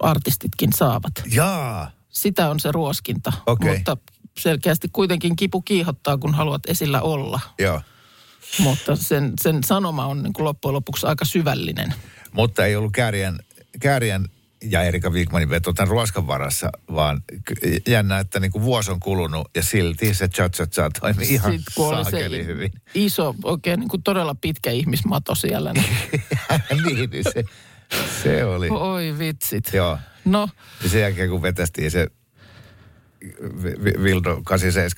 [0.00, 1.12] artistitkin saavat.
[1.30, 3.32] Jaa, Sitä on se ruoskinta.
[3.46, 3.76] Okei.
[3.76, 3.96] Mutta
[4.38, 7.40] selkeästi kuitenkin kipu kiihottaa, kun haluat esillä olla.
[7.58, 7.80] joo.
[8.58, 11.94] Mutta sen, sen sanoma on niin kuin loppujen lopuksi aika syvällinen.
[12.32, 13.38] Mutta ei ollut Kääriän,
[13.80, 14.28] Kääriän
[14.70, 17.22] ja Erika Wigmanin veto tämän ruoskan varassa, vaan
[17.88, 21.52] jännä, että niin kuin vuosi on kulunut ja silti se cha cha cha toimi ihan
[21.52, 22.72] Sitten kun oli se saakeli hyvin.
[22.94, 25.72] iso, oikein niin kuin todella pitkä ihmismato siellä.
[25.72, 25.86] Niin,
[26.86, 27.44] niin, niin se,
[28.22, 28.68] se oli.
[28.70, 29.70] oi vitsit.
[29.72, 29.98] Joo.
[30.24, 30.48] No,
[30.82, 32.06] Ja sen jälkeen kun vetästiin se
[33.62, 34.90] Vi- Vi- Vildo 87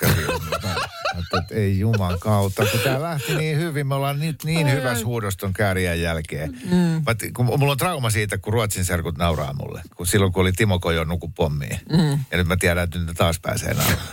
[1.18, 5.52] että ei juman kautta, kun tämä lähti niin hyvin, me ollaan nyt niin hyvässä huudoston
[5.52, 6.58] kääriän jälkeen.
[6.70, 7.04] Mm.
[7.36, 10.78] kun mulla on trauma siitä, kun Ruotsin serkut nauraa mulle, kun silloin kun oli Timo
[10.78, 11.80] Kojo nuku pommiin.
[11.92, 12.24] Mm.
[12.30, 14.08] Ja nyt mä tiedän, että nyt taas pääsee nauramaan.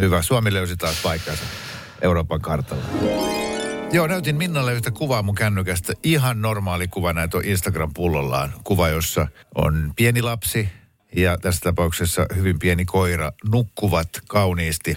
[0.00, 1.42] Hyvä, Suomi löysi taas paikkansa
[2.02, 2.84] Euroopan kartalla.
[3.92, 5.92] Joo, näytin Minnalle yhtä kuvaa mun kännykästä.
[6.02, 8.52] Ihan normaali kuva näitä on Instagram-pullollaan.
[8.64, 10.68] Kuva, jossa on pieni lapsi
[11.16, 14.96] ja tässä tapauksessa hyvin pieni koira nukkuvat kauniisti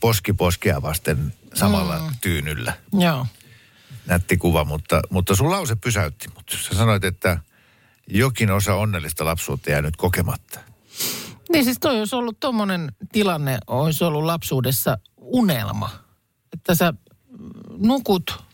[0.00, 2.14] poski poskea vasten samalla mm.
[2.20, 2.72] tyynyllä.
[2.98, 3.26] joo.
[4.06, 6.28] Nätti kuva, mutta, mutta sun lause pysäytti.
[6.34, 7.38] Mutta sä sanoit, että
[8.06, 10.60] jokin osa onnellista lapsuutta jää nyt kokematta.
[11.52, 15.90] Niin siis toi olisi ollut tommonen tilanne, olisi ollut lapsuudessa unelma.
[16.52, 16.94] Että sä
[17.78, 18.44] nukut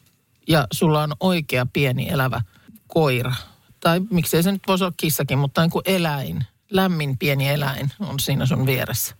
[0.48, 2.40] ja sulla on oikea pieni elävä
[2.86, 3.34] koira.
[3.80, 8.20] Tai miksei se nyt voisi olla kissakin, mutta niin kuin eläin, lämmin pieni eläin on
[8.20, 9.14] siinä sun vieressä.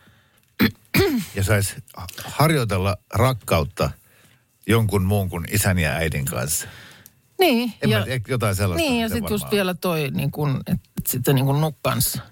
[1.34, 1.76] Ja sais
[2.24, 3.90] harjoitella rakkautta
[4.66, 6.66] jonkun muun kuin isän ja äidin kanssa.
[7.40, 7.72] Niin.
[7.82, 8.88] En ja, mä jotain sellaista.
[8.88, 12.22] niin ja sitten just vielä toi, niin kuin, että sitten niin kuin nukkansa.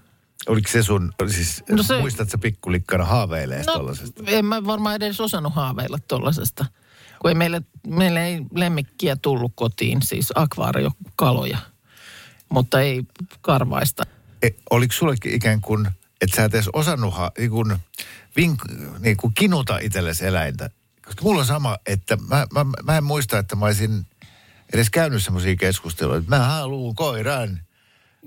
[0.49, 4.23] Oliko se sun, siis No se- muistatko pikkulikkana haaveilee no, tollasesta?
[4.27, 6.67] en mä varmaan edes osannut haaveilla tollasesta.
[7.19, 11.59] Kun ei meille, meille ei lemmikkiä tullut kotiin, siis akvaariokaloja,
[12.49, 13.03] mutta ei
[13.41, 14.03] karvaista.
[14.43, 15.87] E, oliko sullekin ikään kuin,
[16.21, 17.77] että sä et edes osannut ha, niin kuin,
[18.37, 18.63] vink,
[18.99, 20.71] niin kuin kinuta itsellesi eläintä?
[21.05, 24.07] Koska mulla on sama, että mä, mä, mä en muista, että mä olisin
[24.73, 27.61] edes käynyt semmoisia keskusteluja, että mä haluun koiran.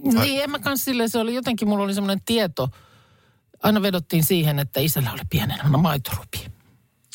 [0.04, 2.70] Niin, en mä kans silleen, se oli jotenkin, mulla oli semmoinen tieto.
[3.64, 6.48] Aina vedottiin siihen, että isällä oli pienenä maitorupi.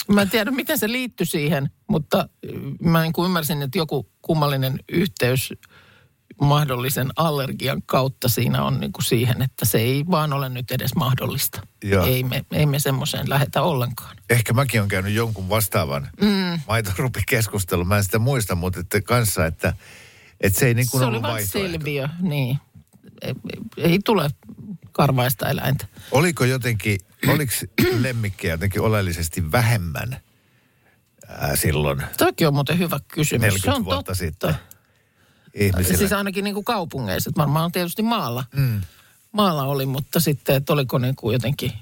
[0.09, 2.49] Mä en tiedä, miten se liittyi siihen, mutta y,
[2.83, 5.53] mä niin kuin ymmärsin, että joku kummallinen yhteys
[6.41, 10.95] mahdollisen allergian kautta siinä on niin kuin siihen, että se ei vaan ole nyt edes
[10.95, 11.61] mahdollista.
[11.85, 12.07] Joo.
[12.07, 14.17] Ei me, ei me semmoiseen lähetä ollenkaan.
[14.31, 16.61] Ehkä mäkin olen käynyt jonkun vastaavan mm.
[16.69, 17.89] maitorupikeskustelun.
[17.89, 19.75] Mä en sitä muista, mutta että kanssa, että,
[20.41, 21.71] että se ei niin kuin se ollut oli vain vaihtoehto.
[21.71, 22.59] selviö, niin.
[23.23, 23.35] Ei,
[23.77, 24.31] ei, tule
[24.93, 25.87] karvaista eläintä.
[26.11, 27.53] Oliko jotenkin, oliko
[27.99, 30.17] lemmikkejä jotenkin oleellisesti vähemmän
[31.29, 33.43] ää, silloin Toikin on muuten hyvä kysymys.
[33.43, 34.15] 40 se on vuotta totta.
[34.15, 34.55] sitten
[35.55, 35.99] ihmisillä?
[35.99, 37.31] Siis ainakin niin kuin kaupungeissa.
[37.37, 38.45] Varmaan tietysti maalla.
[38.57, 38.81] Mm.
[39.33, 41.73] Maalla oli, mutta sitten, että oliko niin kuin jotenkin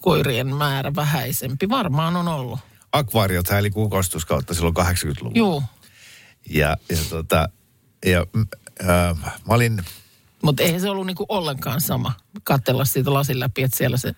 [0.00, 1.68] koirien määrä vähäisempi.
[1.68, 2.60] Varmaan on ollut.
[2.92, 5.38] Akvaariot häili kukoistuskautta silloin 80-luvulla.
[5.38, 5.62] Joo.
[6.50, 7.48] Ja, ja, tota,
[8.06, 8.26] ja
[8.80, 9.84] äh, mä olin,
[10.42, 12.12] Mutta eihän se ollut niin kuin ollenkaan sama.
[12.44, 14.12] Katsella siitä lasin läpi, että siellä se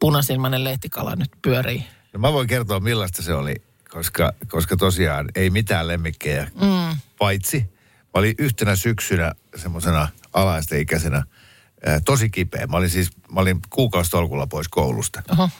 [0.00, 1.84] punasilmainen lehtikala nyt pyörii.
[2.12, 3.56] no mä voin kertoa millaista se oli,
[3.90, 6.96] koska, koska tosiaan ei mitään lemmikkejä, mm.
[7.18, 7.80] paitsi
[8.14, 12.66] mä olin yhtenä syksynä semmoisena alaisteikäisenä äh, tosi kipeä.
[12.66, 15.22] Mä olin siis, mä olin kuukausitolkulla pois koulusta.
[15.32, 15.50] Oho.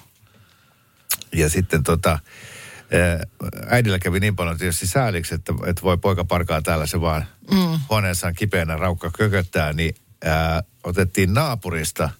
[1.33, 2.19] Ja sitten tota, ää,
[3.69, 7.81] äidillä kävi niin paljon tietysti sääliksi, että, että voi poika parkaa täällä se vaan mm.
[7.91, 12.11] huoneessaan kipeänä raukka kököttää, niin ää, otettiin naapurista,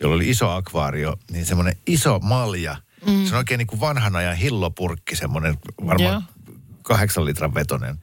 [0.00, 2.76] jolla oli iso akvaario, niin semmoinen iso malja.
[3.06, 3.24] Mm.
[3.24, 6.22] Se on oikein niin kuin vanhan ajan hillopurkki, semmoinen varmaan Joo.
[6.82, 8.00] kahdeksan litran vetonen.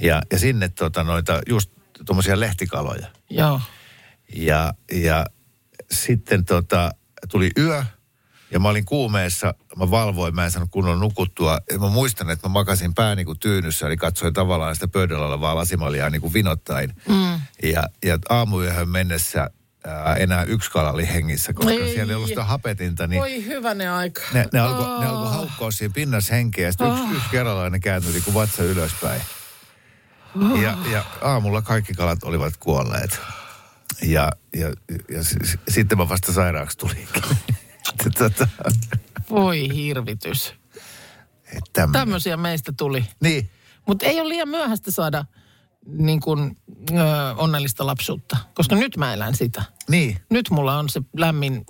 [0.00, 1.70] Ja, ja sinne tota noita just
[2.06, 3.06] tuommoisia lehtikaloja.
[3.30, 3.60] Joo.
[4.34, 5.26] Ja, ja
[5.90, 6.90] sitten tota,
[7.28, 7.84] tuli yö
[8.50, 11.58] ja mä olin kuumeessa, mä valvoin, mä en saanut kunnon nukuttua.
[11.72, 15.56] Ja mä muistan, että mä makasin pääni kuin tyynyssä, eli katsoin tavallaan sitä pöydällä olevaa
[15.56, 16.94] lasimaljaa niin kuin vinottain.
[17.08, 17.40] Mm.
[17.62, 19.50] Ja, ja aamuyöhön mennessä
[19.86, 21.94] ää, enää yksi kala oli hengissä, koska Ei.
[21.94, 24.22] siellä ei ollut sitä hapetinta, niin Voi hyvänen aika.
[24.32, 27.80] ne, ne alkoi ne alko haukkoa siinä pinnassa henkeä ja sitten yksi, yksi kerrallaan ne
[27.80, 29.22] kääntyi niin kuin vatsa ylöspäin.
[30.62, 33.20] Ja, ja aamulla kaikki kalat olivat kuolleet.
[34.02, 34.68] Ja, ja,
[35.10, 37.22] ja s- s- sitten mä vasta sairaaksi tulinkin.
[38.18, 38.48] tota,
[39.30, 40.54] Voi hirvitys.
[41.92, 43.04] Tämmöisiä meistä tuli.
[43.20, 43.50] Niin,
[43.86, 45.24] Mutta ei ole liian myöhäistä saada
[45.86, 46.56] niin kuin,
[46.90, 46.94] ö,
[47.36, 49.62] onnellista lapsuutta, koska nyt mä elän sitä.
[49.88, 50.18] niin.
[50.30, 51.64] Nyt mulla on se lämmin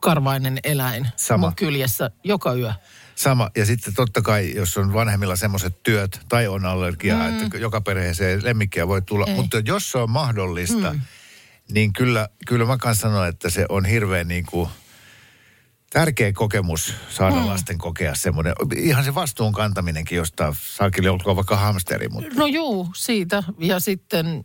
[0.00, 1.46] karvainen eläin Sama.
[1.46, 2.72] mun kyljessä joka yö.
[3.14, 3.50] Sama.
[3.56, 7.42] Ja sitten totta kai, jos on vanhemmilla semmoiset työt tai on allergiaa, mm.
[7.42, 9.26] että joka perheeseen lemmikkiä voi tulla.
[9.28, 9.34] Ei.
[9.34, 11.00] Mutta jos se on mahdollista, mm.
[11.70, 14.68] niin kyllä, kyllä mä kanssa sanon, että se on hirveän niin kuin
[15.92, 17.46] tärkeä kokemus saada mm.
[17.46, 18.54] lasten kokea semmoinen.
[18.76, 23.42] Ihan se vastuun kantaminenkin, josta saakin olkoon vaikka hamsteri, mutta No juu, siitä.
[23.58, 24.44] Ja sitten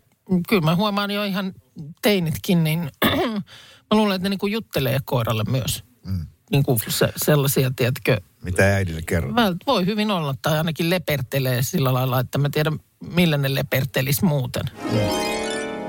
[0.49, 1.53] kyllä mä huomaan jo ihan
[2.01, 2.79] teinitkin, niin
[3.91, 5.84] mä luulen, että ne niin kuin juttelee koiralle myös.
[6.05, 6.25] Mm.
[6.51, 9.36] Niin kuin se, sellaisia, tiedätkö, mitä äidille kerron.
[9.36, 12.79] Vält, voi hyvin olla, tai ainakin lepertelee sillä lailla, että mä tiedän,
[13.13, 14.63] millä ne lepertelis muuten.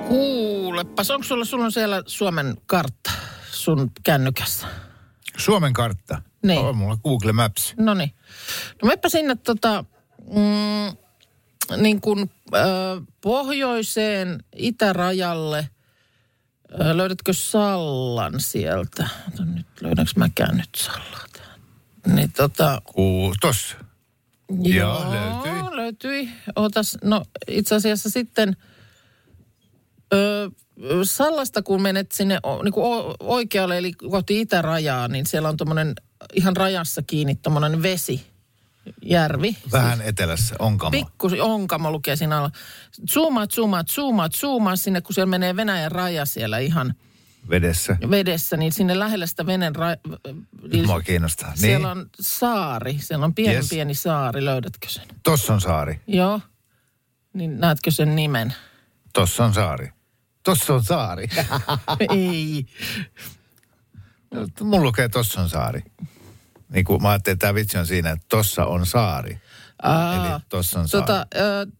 [0.08, 3.12] Kuulepas, onko sulla, sulla on siellä Suomen kartta
[3.50, 4.66] sun kännykässä?
[5.36, 6.22] Suomen kartta.
[6.42, 6.60] Niin.
[6.60, 7.74] On mulla Google Maps.
[7.76, 8.14] No niin.
[8.82, 9.84] No meppä sinne tota,
[10.34, 10.96] mm,
[11.82, 12.58] niin kuin ö,
[13.20, 15.68] pohjoiseen itärajalle.
[16.80, 19.08] Ö, löydätkö Sallan sieltä?
[19.54, 21.26] Nyt, löydänkö mäkään nyt Sallaa?
[22.06, 23.76] Niin tota, Kuu, tossa.
[24.62, 25.76] Joo, löytyi.
[25.76, 26.30] löytyi.
[26.56, 28.56] Ootas, no itse asiassa sitten
[30.14, 30.50] ö,
[31.02, 35.94] Sallasta kun menet sinne niin kuin oikealle eli kohti itärajaa, niin siellä on tuommoinen
[36.34, 38.26] ihan rajassa kiinni tuommoinen vesi,
[39.02, 39.56] järvi.
[39.72, 40.90] Vähän etelässä, Onkamo.
[40.90, 42.50] Pikku onkamo lukee siinä alla.
[43.12, 46.94] Zoomaat, zoomaat, zoomaat, zoomaat sinne, kun siellä menee Venäjän raja siellä ihan
[47.50, 47.96] Vedessä.
[48.10, 49.96] vedessä, niin sinne lähellä sitä Venäjän raja...
[50.72, 51.48] Nyt mua kiinnostaa.
[51.48, 51.58] Niin.
[51.58, 53.68] Siellä on saari, siellä on pieni Yes.
[53.68, 55.04] pieni saari, löydätkö sen?
[55.22, 56.00] Tossa on saari.
[56.06, 56.40] Joo.
[57.32, 58.54] Niin näetkö sen nimen?
[59.12, 59.88] Tossa on saari.
[60.46, 61.28] Tossa on saari.
[62.16, 62.66] Ei.
[64.60, 65.82] Mulla lukee tossa on saari.
[66.68, 69.40] Niin kuin mä ajattelin, että tämä vitsi on siinä, että tossa on saari.
[69.82, 71.06] Aa, Eli tossa on saari.
[71.06, 71.26] tota,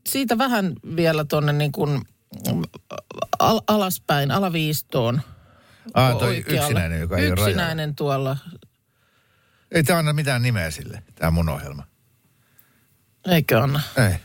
[0.09, 2.03] siitä vähän vielä tuonne niin kuin
[3.39, 5.21] al- alaspäin, alaviistoon.
[5.95, 6.61] Ah, toi oikealle.
[6.61, 7.27] yksinäinen, joka ei.
[7.29, 8.37] Yksinäinen tuolla.
[9.73, 11.83] Ei tämä anna mitään nimeä sille, tämä mun ohjelma.
[13.27, 13.81] Eikö anna?
[14.11, 14.17] Ei.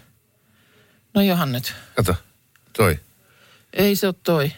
[1.14, 1.74] No johan nyt.
[1.96, 2.16] Kato,
[2.78, 3.00] toi.
[3.74, 4.52] Ei se ole toi.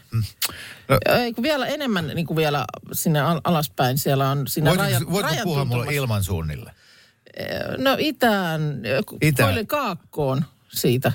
[0.90, 0.98] No.
[1.06, 3.98] Ei, kun vielä enemmän niin kuin vielä sinne al- alaspäin.
[3.98, 6.72] Siellä on siinä Voitko, raja, voitko rajan puhua mulle ilman suunnille?
[7.78, 8.82] No itään,
[9.22, 9.50] Itään.
[9.50, 11.12] Koilin kaakkoon siitä.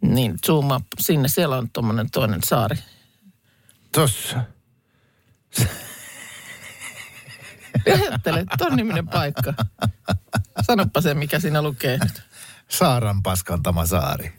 [0.00, 1.28] Niin zooma sinne.
[1.28, 2.76] Siellä on tuommoinen toinen saari.
[3.92, 4.40] Tossa.
[7.94, 9.54] Ajattele, ton niminen paikka.
[10.66, 12.22] Sanoppa se, mikä siinä lukee nyt.
[12.68, 14.32] Saaran paskantama saari.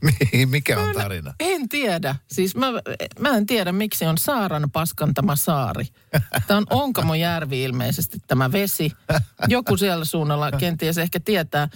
[0.00, 1.34] Mi- Mikä on tarina?
[1.40, 2.16] En tiedä.
[2.30, 2.66] Siis mä,
[3.18, 5.84] mä en tiedä, miksi on Saaran paskantama saari.
[6.46, 8.92] Tämä on Onkamojärvi ilmeisesti tämä vesi.
[9.48, 11.68] Joku siellä suunnalla kenties ehkä tietää.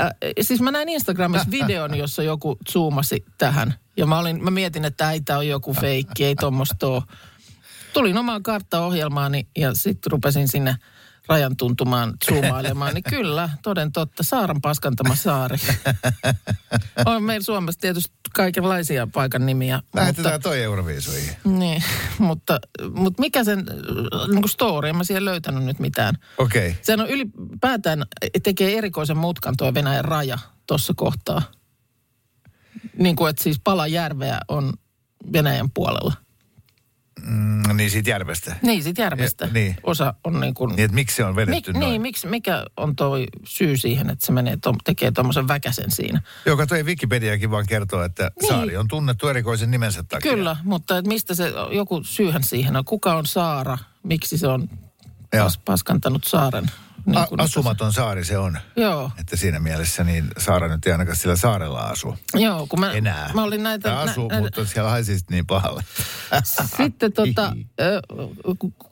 [0.00, 3.74] Äh, siis mä näin Instagramissa videon, jossa joku zoomasi tähän.
[3.96, 7.02] Ja mä, olin, mä mietin, että äitä on joku feikki, ei tuommoista ole.
[7.92, 10.76] Tulin omaan karttaohjelmaani ja sitten rupesin sinne
[11.28, 12.94] rajan tuntumaan zoomailemaan.
[12.94, 15.56] Niin kyllä, toden totta, Saaran paskantama saari.
[17.06, 19.82] On meillä Suomessa tietysti kaikenlaisia paikan nimiä.
[19.94, 21.36] Lähetetään toi Euroviisuihin.
[21.44, 21.82] Niin,
[22.18, 22.60] mutta,
[22.94, 23.66] mutta mikä sen
[24.28, 26.14] niin kuin story, en mä siihen löytänyt nyt mitään.
[26.38, 26.68] Okei.
[26.68, 26.82] Okay.
[26.82, 28.02] Sehän on ylipäätään,
[28.42, 31.42] tekee erikoisen mutkan tuo Venäjän raja tuossa kohtaa.
[32.98, 34.72] Niin kuin, että siis pala järveä on
[35.32, 36.12] Venäjän puolella.
[37.26, 38.56] Mm, niin siitä järvestä.
[38.62, 39.44] Niin, sit järvestä.
[39.44, 39.76] Ja- niin.
[39.82, 40.68] Osa on niin kuin...
[40.68, 41.80] Niin, että miksi se on Mik, vedetty noin?
[41.86, 46.22] niin, miksi, mikä on tuo syy siihen, että se menee to, tekee tuommoisen väkäsen siinä?
[46.46, 48.48] Joka toi Wikipediakin vaan kertoo, että Niin.
[48.48, 50.32] saari on tunnettu erikoisen nimensä takia.
[50.32, 52.84] Kyllä, mutta et mistä se, joku syyhän siihen on.
[52.84, 53.78] Kuka on Saara?
[54.02, 54.68] Miksi se on
[55.38, 56.70] pas, paskantanut saaren?
[57.06, 58.58] Niin A- kuin- asumaton saari se on.
[58.76, 62.92] Joo, Että siinä mielessä niin Saara nyt ei ainakaan sillä saarella asu joo, kun mä,
[62.92, 63.30] enää.
[63.34, 63.88] mä olin näitä...
[63.88, 65.84] Tai asuu, nä, mutta siellä haisi niin pahalle.
[66.76, 67.52] Sitten tota,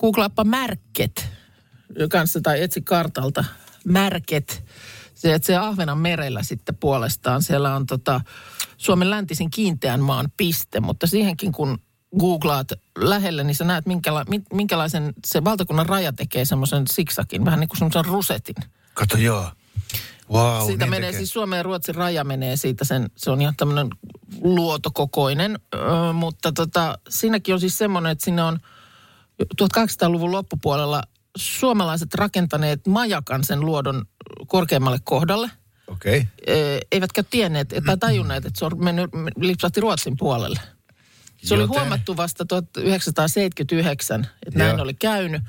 [0.00, 1.28] googlaappa Märket
[2.10, 3.44] kanssa tai etsi kartalta
[3.84, 4.64] Märket.
[5.14, 7.42] Se, että se Ahvenan merellä sitten puolestaan.
[7.42, 8.20] Siellä on tota,
[8.76, 11.78] Suomen läntisin kiinteän maan piste, mutta siihenkin kun
[12.18, 17.60] googlaat lähelle, niin sä näet minkäla, min- minkälaisen se valtakunnan raja tekee semmoisen siksakin, vähän
[17.60, 18.54] niin kuin semmoisen rusetin.
[18.94, 19.50] Kato joo.
[20.32, 21.18] Wow, siitä niin menee tekee.
[21.18, 23.88] siis Suomen ja Ruotsin raja menee siitä sen, se on ihan tämmöinen
[24.40, 25.78] luotokokoinen, ö,
[26.12, 28.58] mutta tota, siinäkin on siis semmoinen, että sinne on
[29.62, 31.02] 1800-luvun loppupuolella
[31.36, 34.04] suomalaiset rakentaneet majakan sen luodon
[34.46, 35.50] korkeammalle kohdalle.
[35.86, 36.18] Okei.
[36.18, 36.80] Okay.
[36.92, 40.60] Eivätkä tienneet tai tajunneet, että se on mennyt, lipsahti Ruotsin puolelle.
[41.42, 44.82] Se oli Joten- huomattu vasta 1979, että näin Joo.
[44.82, 45.42] oli käynyt.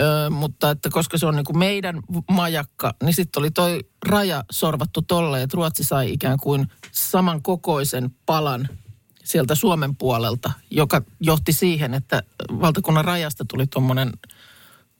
[0.00, 2.00] Ö, mutta että koska se on niin kuin meidän
[2.30, 8.68] majakka, niin sitten oli toi raja sorvattu tolle, että Ruotsi sai ikään kuin samankokoisen palan
[9.24, 12.22] sieltä Suomen puolelta, joka johti siihen, että
[12.60, 14.12] valtakunnan rajasta tuli tuommoinen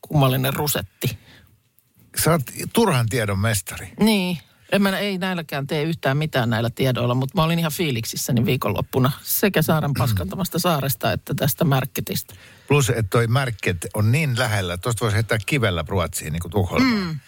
[0.01, 1.19] kummallinen rusetti.
[2.25, 2.43] Sä oot
[2.73, 3.93] turhan tiedon mestari.
[4.01, 4.39] Niin,
[4.73, 9.13] en mä, ei näilläkään tee yhtään mitään näillä tiedoilla, mutta mä olin ihan fiiliksissäni viikonloppuna
[9.23, 12.35] sekä saaren paskantamasta saaresta että tästä märkketistä.
[12.69, 14.77] Plus, että toi Märket on niin lähellä.
[14.77, 16.95] Tuosta voisi heittää kivellä Ruotsiin, niin kuin Tukholmaan.
[16.95, 17.21] Mm.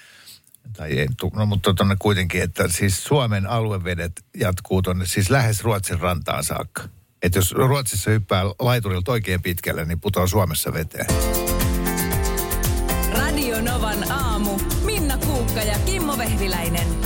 [0.77, 6.01] Tai ei, no mutta tuonne kuitenkin, että siis Suomen aluevedet jatkuu tuonne siis lähes Ruotsin
[6.01, 6.83] rantaan saakka.
[7.23, 11.07] Että jos Ruotsissa hyppää laiturilta oikein pitkälle, niin putoaa Suomessa veteen.
[13.13, 14.59] Radio Novan aamu.
[14.85, 16.98] Minna Kuukka ja Kimmo Vehviläinen.